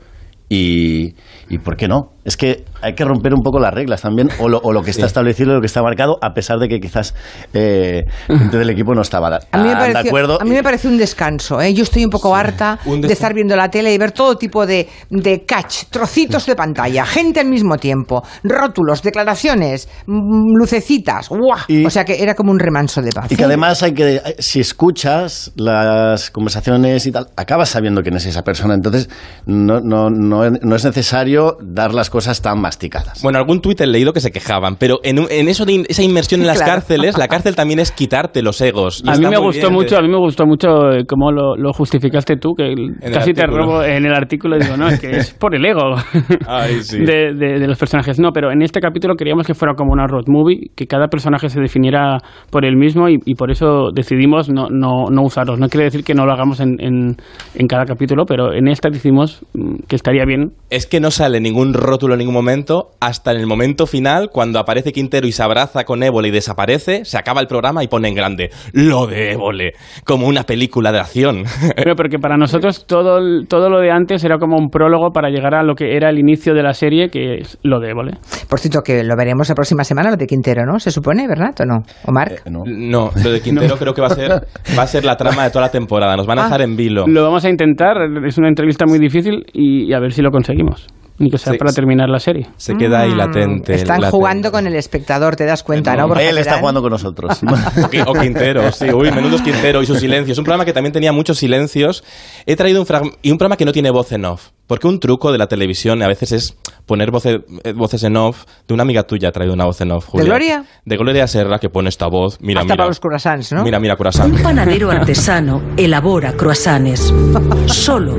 y, 0.48 1.14
y 1.48 1.58
¿por 1.58 1.76
qué 1.76 1.88
no? 1.88 2.12
Es 2.24 2.36
que 2.36 2.64
hay 2.82 2.94
que 2.94 3.04
romper 3.04 3.32
un 3.34 3.42
poco 3.42 3.58
las 3.58 3.72
reglas 3.72 4.02
también, 4.02 4.28
o 4.38 4.48
lo, 4.48 4.58
o 4.62 4.72
lo 4.72 4.82
que 4.82 4.90
está 4.90 5.06
establecido, 5.06 5.52
lo 5.54 5.60
que 5.60 5.66
está 5.66 5.82
marcado, 5.82 6.18
a 6.20 6.32
pesar 6.34 6.58
de 6.58 6.68
que 6.68 6.80
quizás 6.80 7.14
eh, 7.54 8.04
gente 8.26 8.58
del 8.58 8.70
equipo 8.70 8.94
no 8.94 9.02
estaba 9.02 9.22
A 9.50 9.58
mí, 9.58 9.68
me 9.74 9.92
de 9.92 9.98
acuerdo. 9.98 10.40
a 10.40 10.44
mí 10.44 10.50
me 10.50 10.62
parece 10.62 10.88
un 10.88 10.98
descanso. 10.98 11.60
¿eh? 11.60 11.72
Yo 11.74 11.84
estoy 11.84 12.04
un 12.04 12.10
poco 12.10 12.34
harta 12.34 12.78
un 12.84 13.00
de 13.00 13.12
estar 13.12 13.32
viendo 13.34 13.54
la 13.56 13.68
tele 13.70 13.92
y 13.94 13.98
ver 13.98 14.12
todo 14.12 14.36
tipo 14.36 14.66
de, 14.66 14.88
de 15.10 15.44
catch, 15.44 15.84
trocitos 15.90 16.46
de 16.46 16.56
pantalla, 16.56 17.04
gente 17.06 17.40
al 17.40 17.46
mismo 17.46 17.76
tiempo, 17.78 18.22
rótulos, 18.42 19.02
declaraciones, 19.02 19.88
mm, 20.06 20.56
lucecitas. 20.56 21.28
¡guau! 21.28 21.58
Y- 21.68 21.84
o 21.84 21.90
sea 21.90 22.04
que 22.04 22.22
era 22.22 22.34
como 22.34 22.50
un 22.50 22.58
remanso 22.58 23.00
de 23.02 23.10
paz. 23.12 23.30
Y 23.30 23.36
que 23.36 23.44
además 23.44 23.82
hay 23.82 23.92
que, 23.94 24.20
si 24.38 24.60
escuchas 24.60 25.52
las 25.56 26.30
conversaciones 26.30 27.06
y 27.06 27.12
tal, 27.12 27.28
acabas 27.36 27.68
sabiendo 27.70 28.02
quién 28.02 28.16
es 28.16 28.26
esa 28.26 28.42
persona. 28.42 28.74
Entonces, 28.74 29.08
no, 29.46 29.80
no, 29.80 30.10
no, 30.10 30.48
no 30.50 30.76
es 30.76 30.84
necesario 30.84 31.56
dar 31.62 31.94
las 31.94 32.10
cosas 32.10 32.40
tan 32.42 32.60
masticadas. 32.72 33.20
Bueno, 33.22 33.38
algún 33.38 33.60
tuit 33.60 33.80
he 33.82 33.86
leído 33.86 34.12
que 34.12 34.20
se 34.20 34.30
quejaban, 34.30 34.76
pero 34.76 35.00
en, 35.02 35.18
eso 35.48 35.64
de 35.66 35.72
in- 35.72 35.86
esa 35.88 36.02
inmersión 36.02 36.40
en 36.40 36.46
las 36.52 36.56
Claro. 36.62 36.72
cárceles, 36.72 37.18
la 37.18 37.28
cárcel 37.28 37.54
también 37.54 37.80
es 37.80 37.92
quitarte 37.92 38.42
los 38.42 38.60
egos. 38.60 39.02
Y 39.04 39.10
A 39.10 39.14
mí 39.14 39.26
me 39.26 39.36
gustó 39.38 39.68
bien, 39.68 39.72
mucho, 39.74 39.98
a 39.98 40.02
mí 40.02 40.08
me 40.08 40.18
gustó 40.18 40.46
mucho 40.46 40.68
cómo 41.08 41.30
lo, 41.32 41.56
lo 41.56 41.72
justificaste 41.72 42.36
tú, 42.36 42.54
que 42.54 42.74
casi 43.12 43.32
te 43.32 43.46
robo 43.46 43.82
en 43.82 44.06
el 44.06 44.14
artículo. 44.14 44.58
Digo, 44.58 44.76
no, 44.76 44.88
es 44.88 45.00
que 45.00 45.10
es 45.10 45.32
por 45.34 45.54
el 45.54 45.64
ego 45.64 45.94
Ay, 46.46 46.82
sí. 46.82 46.98
de, 46.98 47.34
de- 47.34 47.58
de 47.60 47.66
los 47.66 47.78
personajes. 47.78 48.18
No, 48.18 48.30
pero 48.32 48.50
en 48.52 48.62
este 48.62 48.80
capítulo 48.80 49.14
queríamos 49.16 49.46
que 49.46 49.54
fuera 49.54 49.74
como 49.74 49.92
una 49.92 50.06
road 50.06 50.24
movie, 50.28 50.70
que 50.76 50.86
cada 50.86 51.08
personaje 51.08 51.48
se 51.48 51.60
definiera 51.60 52.18
por 52.50 52.64
él 52.64 52.76
mismo 52.76 53.08
y, 53.08 53.18
y 53.24 53.34
por 53.34 53.50
eso 53.50 53.90
decidimos 53.94 54.48
no, 54.48 54.68
no, 54.70 55.10
no 55.10 55.22
usarlos. 55.22 55.58
No 55.58 55.68
quiere 55.68 55.84
decir 55.84 56.04
que 56.04 56.14
no 56.14 56.24
lo 56.26 56.32
hagamos 56.32 56.60
en, 56.60 56.76
en, 56.80 57.16
en 57.54 57.66
cada 57.66 57.84
capítulo, 57.84 58.24
pero 58.26 58.52
en 58.54 58.68
esta 58.68 58.88
decidimos 58.88 59.44
mm, 59.54 59.82
que 59.88 59.96
estaría 59.96 60.24
bien 60.24 60.52
Es 60.70 60.86
que 60.86 61.00
no 61.00 61.10
sale 61.10 61.40
ningún 61.40 61.74
rótulo 61.74 62.14
en 62.14 62.18
ningún 62.18 62.34
momento 62.34 62.61
momento 62.62 62.90
hasta 63.00 63.32
en 63.32 63.38
el 63.40 63.46
momento 63.46 63.86
final, 63.86 64.28
cuando 64.32 64.58
aparece 64.60 64.92
Quintero 64.92 65.26
y 65.26 65.32
se 65.32 65.42
abraza 65.42 65.84
con 65.84 66.02
Évole 66.02 66.28
y 66.28 66.30
desaparece, 66.30 67.04
se 67.04 67.18
acaba 67.18 67.40
el 67.40 67.46
programa 67.48 67.82
y 67.82 67.88
pone 67.88 68.08
en 68.08 68.14
grande 68.14 68.50
lo 68.72 69.06
de 69.06 69.32
Évole, 69.32 69.72
como 70.04 70.26
una 70.28 70.44
película 70.44 70.92
de 70.92 71.00
acción. 71.00 71.44
Pero 71.76 71.96
porque 71.96 72.18
para 72.18 72.36
nosotros 72.36 72.86
todo, 72.86 73.18
todo 73.48 73.68
lo 73.68 73.80
de 73.80 73.90
antes 73.90 74.22
era 74.24 74.38
como 74.38 74.56
un 74.56 74.68
prólogo 74.68 75.10
para 75.12 75.28
llegar 75.30 75.54
a 75.54 75.62
lo 75.64 75.74
que 75.74 75.96
era 75.96 76.08
el 76.10 76.18
inicio 76.18 76.54
de 76.54 76.62
la 76.62 76.72
serie, 76.72 77.08
que 77.08 77.38
es 77.38 77.58
lo 77.64 77.80
de 77.80 77.90
Évole. 77.90 78.12
Por 78.48 78.60
cierto, 78.60 78.80
que 78.82 79.02
lo 79.02 79.16
veremos 79.16 79.48
la 79.48 79.54
próxima 79.54 79.82
semana, 79.84 80.10
lo 80.10 80.16
de 80.16 80.26
Quintero, 80.26 80.64
¿no? 80.64 80.78
Se 80.78 80.90
supone, 80.92 81.26
¿verdad? 81.26 81.54
¿O 81.60 81.64
no? 81.64 81.82
¿O 82.06 82.12
Marc? 82.12 82.46
no. 82.48 82.62
No, 82.64 83.10
lo 83.24 83.30
de 83.32 83.40
Quintero 83.40 83.76
creo 83.78 83.92
que 83.94 84.00
va 84.00 84.06
a 84.08 84.14
ser 84.14 84.30
va 84.78 84.82
a 84.82 84.86
ser 84.86 85.04
la 85.04 85.16
trama 85.16 85.44
de 85.44 85.50
toda 85.50 85.62
la 85.66 85.70
temporada. 85.70 86.16
Nos 86.16 86.26
van 86.26 86.38
a 86.38 86.42
Ah. 86.42 86.44
dejar 86.46 86.62
en 86.62 86.76
vilo. 86.76 87.06
Lo 87.06 87.22
vamos 87.22 87.44
a 87.44 87.48
intentar, 87.50 87.96
es 88.26 88.36
una 88.38 88.48
entrevista 88.48 88.84
muy 88.86 88.98
difícil 88.98 89.44
y, 89.52 89.88
y 89.90 89.92
a 89.94 89.98
ver 90.00 90.12
si 90.12 90.22
lo 90.22 90.30
conseguimos. 90.30 90.86
Ni 91.22 91.30
que 91.30 91.38
sea 91.38 91.52
Sí, 91.52 91.58
para 91.58 91.72
terminar 91.72 92.08
la 92.08 92.18
serie. 92.18 92.48
Se 92.56 92.76
queda 92.76 93.02
ahí 93.02 93.12
Mm, 93.12 93.16
latente. 93.16 93.74
Están 93.74 94.00
latente. 94.00 94.10
jugando 94.10 94.50
con 94.50 94.66
el 94.66 94.74
espectador, 94.74 95.36
te 95.36 95.44
das 95.46 95.62
cuenta, 95.62 95.94
¿no? 95.94 96.08
Borja 96.08 96.22
Él 96.24 96.36
está 96.36 96.58
jugando 96.58 96.82
con 96.82 96.90
nosotros. 96.90 97.38
O 97.42 97.46
Qui- 97.88 98.04
O 98.06 98.12
Quintero, 98.12 98.72
sí. 98.72 98.90
Uy, 98.92 99.12
menudos 99.12 99.40
Quintero 99.40 99.80
y 99.82 99.86
sus 99.86 100.00
silencios. 100.00 100.36
Un 100.38 100.44
programa 100.44 100.64
que 100.64 100.72
también 100.72 100.92
tenía 100.92 101.12
muchos 101.12 101.38
silencios. 101.38 102.02
He 102.44 102.56
traído 102.56 102.80
un 102.80 102.86
fragmento... 102.86 103.18
Y 103.22 103.30
un 103.30 103.38
programa 103.38 103.56
que 103.56 103.64
no 103.64 103.72
tiene 103.72 103.90
voz 103.90 104.10
en 104.10 104.24
off. 104.24 104.48
Porque 104.66 104.86
un 104.88 104.98
truco 105.00 105.30
de 105.30 105.38
la 105.38 105.46
televisión 105.48 106.02
a 106.02 106.08
veces 106.08 106.32
es 106.32 106.56
poner 106.86 107.10
voce- 107.12 107.44
eh, 107.62 107.72
voces 107.72 108.02
en 108.02 108.16
off. 108.16 108.44
De 108.66 108.74
una 108.74 108.82
amiga 108.82 109.04
tuya 109.04 109.28
ha 109.28 109.32
traído 109.32 109.54
una 109.54 109.64
voz 109.66 109.80
en 109.80 109.92
off, 109.92 110.06
Julia. 110.06 110.26
Gloria? 110.26 110.64
De 110.84 110.96
Gloria 110.96 111.26
Serra, 111.28 111.60
que 111.60 111.68
pone 111.70 111.88
esta 111.88 112.08
voz. 112.08 112.38
Mira, 112.40 112.60
Hasta 112.62 112.74
mira. 112.74 112.76
para 112.78 112.88
los 112.88 112.98
croissants, 112.98 113.52
¿no? 113.52 113.62
Mira, 113.62 113.78
mira, 113.78 113.96
corazón. 113.96 114.32
Un 114.32 114.42
panadero 114.42 114.90
artesano 114.90 115.62
elabora 115.76 116.32
croissants 116.32 117.12
solo 117.66 118.16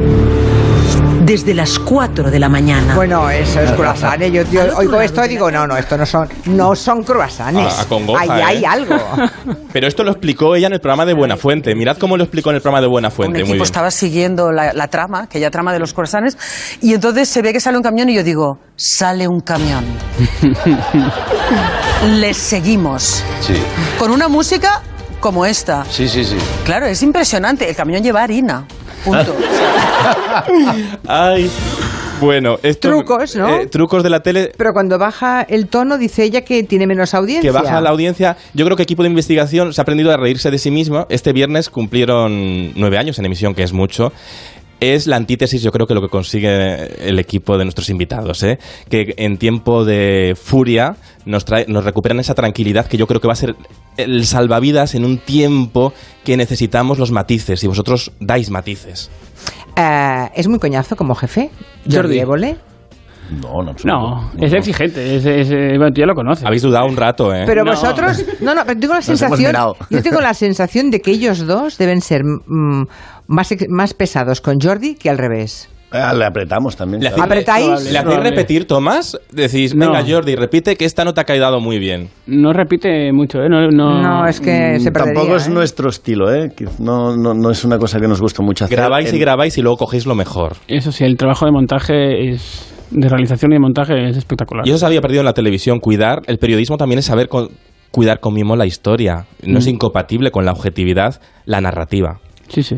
desde 1.25 1.53
las 1.53 1.79
4 1.79 2.29
de 2.29 2.39
la 2.39 2.49
mañana. 2.49 2.95
Bueno, 2.95 3.29
eso 3.29 3.59
es 3.61 3.71
croissant. 3.71 4.21
¿eh? 4.21 4.31
Yo, 4.31 4.43
yo 4.51 4.77
oigo 4.77 4.99
esto 5.01 5.23
y 5.25 5.27
digo, 5.29 5.49
no, 5.49 5.65
no, 5.65 5.77
esto 5.77 5.97
no 5.97 6.05
son, 6.05 6.27
no 6.45 6.75
son 6.75 7.03
croissants. 7.03 7.59
A- 7.59 7.81
a 7.81 7.85
congoja, 7.85 8.21
Ahí 8.21 8.29
¿eh? 8.29 8.43
hay 8.45 8.65
algo. 8.65 8.95
Pero 9.73 9.87
esto 9.87 10.03
lo 10.03 10.11
explicó 10.11 10.55
ella 10.55 10.67
en 10.67 10.73
el 10.73 10.79
programa 10.81 11.05
de 11.05 11.13
Buenafuente. 11.13 11.73
Mirad 11.75 11.97
cómo 11.97 12.17
lo 12.17 12.23
explicó 12.23 12.49
en 12.49 12.57
el 12.57 12.61
programa 12.61 12.81
de 12.81 12.87
Un 12.87 12.91
Buenafuente. 12.93 13.33
Muy 13.39 13.41
equipo 13.41 13.53
bien. 13.53 13.63
estaba 13.63 13.89
siguiendo 13.91 14.51
la, 14.51 14.73
la 14.73 14.87
trama, 14.87 15.23
aquella 15.23 15.49
trama 15.49 15.71
de 15.73 15.79
los 15.79 15.93
croissants, 15.93 16.37
y 16.81 16.93
entonces 16.93 17.29
se 17.29 17.41
ve 17.41 17.53
que 17.53 17.59
sale 17.59 17.77
un 17.77 17.83
camión 17.83 18.09
y 18.09 18.15
yo 18.15 18.23
digo, 18.23 18.59
sale 18.75 19.27
un 19.27 19.39
camión. 19.39 19.83
Les 22.19 22.37
seguimos. 22.37 23.23
Sí, 23.41 23.53
Con 23.97 24.11
una 24.11 24.27
música 24.27 24.81
como 25.19 25.45
esta. 25.45 25.85
sí, 25.89 26.07
sí, 26.09 26.25
sí. 26.25 26.35
Claro, 26.65 26.85
es 26.85 27.01
impresionante. 27.01 27.69
El 27.69 27.75
camión 27.75 28.03
lleva 28.03 28.23
harina. 28.23 28.65
Punto. 29.03 29.35
Ay. 31.07 31.49
Bueno, 32.21 32.57
esto, 32.63 32.89
Trucos, 32.89 33.35
¿no? 33.35 33.49
eh, 33.49 33.67
trucos 33.67 34.01
de 34.01 34.09
la 34.09 34.21
tele. 34.21 34.51
Pero 34.55 34.71
cuando 34.71 34.97
baja 34.97 35.41
el 35.41 35.67
tono, 35.67 35.97
dice 35.97 36.23
ella 36.23 36.41
que 36.41 36.63
tiene 36.63 36.87
menos 36.87 37.13
audiencia. 37.13 37.51
que 37.51 37.53
baja 37.53 37.81
la 37.81 37.89
audiencia. 37.89 38.37
Yo 38.53 38.63
creo 38.63 38.77
que 38.77 38.83
equipo 38.83 39.03
de 39.03 39.09
investigación 39.09 39.73
se 39.73 39.81
ha 39.81 39.83
aprendido 39.83 40.11
a 40.11 40.15
reírse 40.17 40.49
de 40.49 40.57
sí 40.57 40.71
mismo. 40.71 41.05
Este 41.09 41.33
viernes 41.33 41.69
cumplieron 41.69 42.73
nueve 42.75 42.97
años 42.97 43.19
en 43.19 43.25
emisión, 43.25 43.53
que 43.53 43.63
es 43.63 43.73
mucho. 43.73 44.13
Es 44.83 45.07
la 45.07 45.15
antítesis, 45.15 45.61
yo 45.61 45.71
creo 45.71 45.87
que 45.87 45.93
lo 45.93 46.01
que 46.01 46.09
consigue 46.09 47.07
el 47.07 47.17
equipo 47.17 47.57
de 47.57 47.63
nuestros 47.63 47.89
invitados, 47.89 48.43
¿eh? 48.43 48.59
que 48.89 49.13
en 49.15 49.37
tiempo 49.37 49.85
de 49.85 50.35
furia 50.35 50.97
nos, 51.25 51.45
trae, 51.45 51.65
nos 51.69 51.85
recuperan 51.85 52.19
esa 52.19 52.35
tranquilidad 52.35 52.87
que 52.87 52.97
yo 52.97 53.07
creo 53.07 53.21
que 53.21 53.27
va 53.27 53.33
a 53.33 53.37
ser 53.37 53.55
el 53.95 54.25
salvavidas 54.25 54.93
en 54.93 55.05
un 55.05 55.19
tiempo 55.19 55.93
que 56.25 56.35
necesitamos 56.35 56.99
los 56.99 57.11
matices 57.11 57.63
y 57.63 57.67
vosotros 57.67 58.11
dais 58.19 58.49
matices. 58.49 59.09
Eh, 59.77 60.29
es 60.35 60.49
muy 60.49 60.59
coñazo 60.59 60.97
como 60.97 61.15
jefe. 61.15 61.49
Jordi 61.85 61.95
Jordi. 61.95 62.19
Évole. 62.19 62.72
No, 63.41 63.63
no, 63.63 63.73
No, 63.83 64.31
es 64.37 64.53
exigente, 64.53 65.15
es, 65.15 65.25
es- 65.25 65.51
eh, 65.51 65.73
bueno, 65.77 65.91
tú 65.93 66.01
ya 66.01 66.05
lo 66.07 66.15
conoces. 66.15 66.45
Habéis 66.45 66.61
dudado 66.61 66.85
un 66.85 66.95
rato, 66.95 67.33
¿eh? 67.33 67.43
Pero 67.45 67.63
No. 67.63 67.71
vosotros, 67.71 68.23
no, 68.41 68.53
no, 68.55 68.61
pero 68.65 68.79
tengo 68.79 68.93
la 68.93 69.01
sensación, 69.01 69.55
yo 69.89 70.03
tengo 70.03 70.21
la 70.21 70.33
sensación 70.33 70.91
de 70.91 71.01
que 71.01 71.11
ellos 71.11 71.45
dos 71.45 71.77
deben 71.77 72.01
ser 72.01 72.23
mm, 72.23 72.85
más, 73.27 73.51
ex- 73.51 73.67
más 73.69 73.93
pesados 73.93 74.41
con 74.41 74.59
Jordi 74.59 74.95
que 74.95 75.09
al 75.09 75.17
revés. 75.17 75.69
Ah, 75.93 76.13
le 76.13 76.25
apretamos 76.25 76.75
también. 76.75 77.01
¿Le 77.03 77.09
hacéis, 77.09 77.23
¿Apretáis? 77.23 77.91
¿Le 77.91 77.97
hacéis 77.99 78.17
repetir, 78.19 78.65
Tomás? 78.65 79.17
Decís, 79.31 79.75
No. 79.75 79.87
venga, 79.91 80.03
Jordi, 80.07 80.35
repite 80.35 80.75
que 80.75 80.85
esta 80.85 81.05
nota 81.05 81.21
ha 81.21 81.25
quedado 81.25 81.59
muy 81.59 81.77
bien. 81.77 82.09
No 82.27 82.51
repite 82.51 83.11
mucho, 83.13 83.39
¿eh? 83.43 83.47
No, 83.49 83.67
no, 83.69 84.01
No, 84.01 84.27
es 84.27 84.39
que 84.39 84.79
se 84.79 84.91
perdería. 84.91 85.13
Tampoco 85.13 85.35
es 85.37 85.47
¿eh? 85.47 85.51
nuestro 85.51 85.89
estilo, 85.89 86.33
¿eh? 86.33 86.49
No, 86.79 87.15
no, 87.15 87.33
no 87.33 87.51
es 87.51 87.63
una 87.63 87.77
cosa 87.77 87.99
que 87.99 88.07
nos 88.07 88.19
gusta 88.21 88.41
mucho 88.43 88.65
hacer. 88.65 88.77
Grabáis 88.77 89.13
y 89.13 89.19
grabáis 89.19 89.57
y 89.57 89.61
luego 89.61 89.77
cogéis 89.77 90.05
lo 90.05 90.15
mejor. 90.15 90.53
Eso 90.67 90.91
sí, 90.91 91.03
el 91.03 91.15
trabajo 91.15 91.45
de 91.45 91.51
montaje 91.51 92.29
es 92.31 92.69
de 92.91 93.07
realización 93.09 93.51
y 93.51 93.55
de 93.55 93.59
montaje 93.59 94.09
es 94.09 94.17
espectacular. 94.17 94.67
Y 94.67 94.69
eso 94.71 94.79
se 94.79 94.85
había 94.85 95.01
perdido 95.01 95.21
en 95.21 95.25
la 95.25 95.33
televisión. 95.33 95.79
Cuidar, 95.79 96.21
el 96.27 96.37
periodismo 96.39 96.77
también 96.77 96.99
es 96.99 97.05
saber 97.05 97.27
con- 97.27 97.49
cuidar 97.91 98.19
con 98.19 98.33
mimo 98.33 98.55
la 98.55 98.65
historia. 98.65 99.25
No 99.45 99.59
es 99.59 99.67
Mm. 99.67 99.71
incompatible 99.75 100.31
con 100.31 100.45
la 100.45 100.51
objetividad, 100.51 101.21
la 101.45 101.61
narrativa. 101.61 102.19
Sí, 102.47 102.63
sí. 102.63 102.77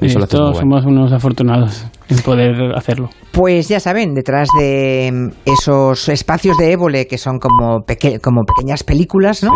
Y 0.00 0.06
eso 0.06 0.20
Esto 0.20 0.54
somos 0.54 0.84
unos 0.86 1.12
afortunados 1.12 1.84
en 2.10 2.18
poder 2.18 2.74
hacerlo. 2.76 3.08
Pues 3.32 3.68
ya 3.68 3.78
saben, 3.80 4.14
detrás 4.14 4.48
de 4.58 5.10
mm, 5.12 5.28
esos 5.44 6.08
espacios 6.08 6.56
de 6.58 6.72
Évole 6.72 7.06
que 7.06 7.18
son 7.18 7.38
como, 7.38 7.80
peque- 7.86 8.18
como 8.20 8.42
pequeñas 8.44 8.82
películas, 8.82 9.42
¿no? 9.42 9.50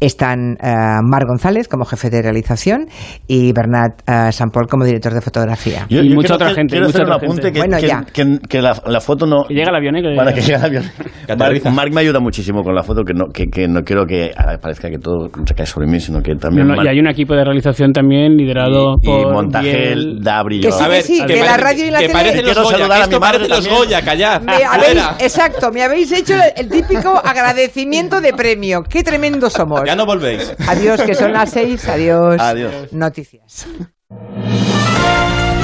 Están 0.00 0.56
eh, 0.62 0.74
Mar 1.02 1.24
González 1.26 1.68
como 1.68 1.84
jefe 1.84 2.10
de 2.10 2.22
realización 2.22 2.86
y 3.26 3.52
Bernat 3.52 4.02
eh, 4.08 4.32
Sampol 4.32 4.66
como 4.68 4.84
director 4.84 5.12
de 5.14 5.20
fotografía. 5.20 5.86
Yo- 5.88 6.00
Y 6.02 6.08
yo 6.10 6.14
mucha 6.14 6.26
quiero 6.28 6.34
otra 6.36 6.46
hacer- 6.48 6.56
gente, 6.56 6.72
Quiero 6.72 6.86
mucha 6.86 6.98
hacer 6.98 7.06
un 7.06 7.12
apunte 7.12 7.42
gente. 7.42 7.52
que, 7.52 7.58
Bueno, 7.60 7.76
que- 7.78 7.86
ya. 7.86 8.04
que- 8.12 8.38
que 8.48 8.62
la, 8.62 8.82
la 8.86 9.00
foto 9.00 9.26
no... 9.26 9.44
Que 9.48 9.54
llega 9.54 9.70
el 9.70 9.76
avión, 9.76 9.96
¿eh? 9.96 10.02
Que- 10.02 10.16
Para 10.16 10.32
que 10.32 10.40
llegue 10.40 10.54
el 10.56 10.64
avión. 10.64 11.74
Marc, 11.74 11.92
me 11.92 12.00
ayuda 12.00 12.20
muchísimo 12.20 12.62
con 12.62 12.74
la 12.74 12.82
foto, 12.82 13.02
que 13.04 13.14
no, 13.14 13.26
que, 13.32 13.46
que 13.46 13.68
no 13.68 13.82
quiero 13.82 14.04
que 14.06 14.30
ah, 14.36 14.56
parezca 14.60 14.88
que 14.90 14.98
todo 14.98 15.28
recae 15.32 15.66
sobre 15.66 15.86
mí, 15.86 16.00
sino 16.00 16.20
que 16.22 16.34
también... 16.36 16.66
No, 16.66 16.74
no, 16.76 16.84
y 16.84 16.88
hay 16.88 16.98
un 16.98 17.08
equipo 17.08 17.34
de 17.34 17.44
realización 17.44 17.92
también 17.92 18.36
liderado 18.36 18.96
y, 19.00 19.08
y 19.08 19.12
por 19.22 19.32
montaje 19.32 19.70
Biel. 19.70 20.18
da 20.20 20.42
brillo. 20.42 20.68
Que 20.68 20.72
sí, 20.72 20.84
A 20.84 20.88
ver, 20.88 21.02
sí, 21.02 21.22
que 21.26 21.36
la 21.40 21.56
radio 21.56 21.86
y 21.86 21.90
la 21.90 21.98
que 22.00 22.08
tele- 22.08 22.34
los 22.36 22.44
Quiero 22.44 22.62
Goya, 22.64 22.76
saludar 22.78 22.98
que 22.98 23.04
a 23.04 23.18
mi 23.18 23.20
madre 23.20 23.48
los. 23.48 23.68
Goya, 23.68 24.02
callad. 24.02 24.42
Me 24.42 24.52
habéis, 24.64 24.84
Fuera. 25.02 25.16
exacto, 25.20 25.70
me 25.72 25.82
habéis 25.82 26.12
hecho 26.12 26.34
el 26.56 26.68
típico 26.68 27.18
agradecimiento 27.24 28.20
de 28.20 28.32
premio. 28.32 28.82
Qué 28.82 29.02
tremendo 29.02 29.48
somos. 29.50 29.83
Ya 29.86 29.96
no 29.96 30.06
volvéis. 30.06 30.54
Adiós, 30.66 31.00
que 31.02 31.14
son 31.14 31.32
las 31.32 31.50
seis. 31.50 31.88
Adiós. 31.88 32.40
Adiós. 32.40 32.92
Noticias. 32.92 33.66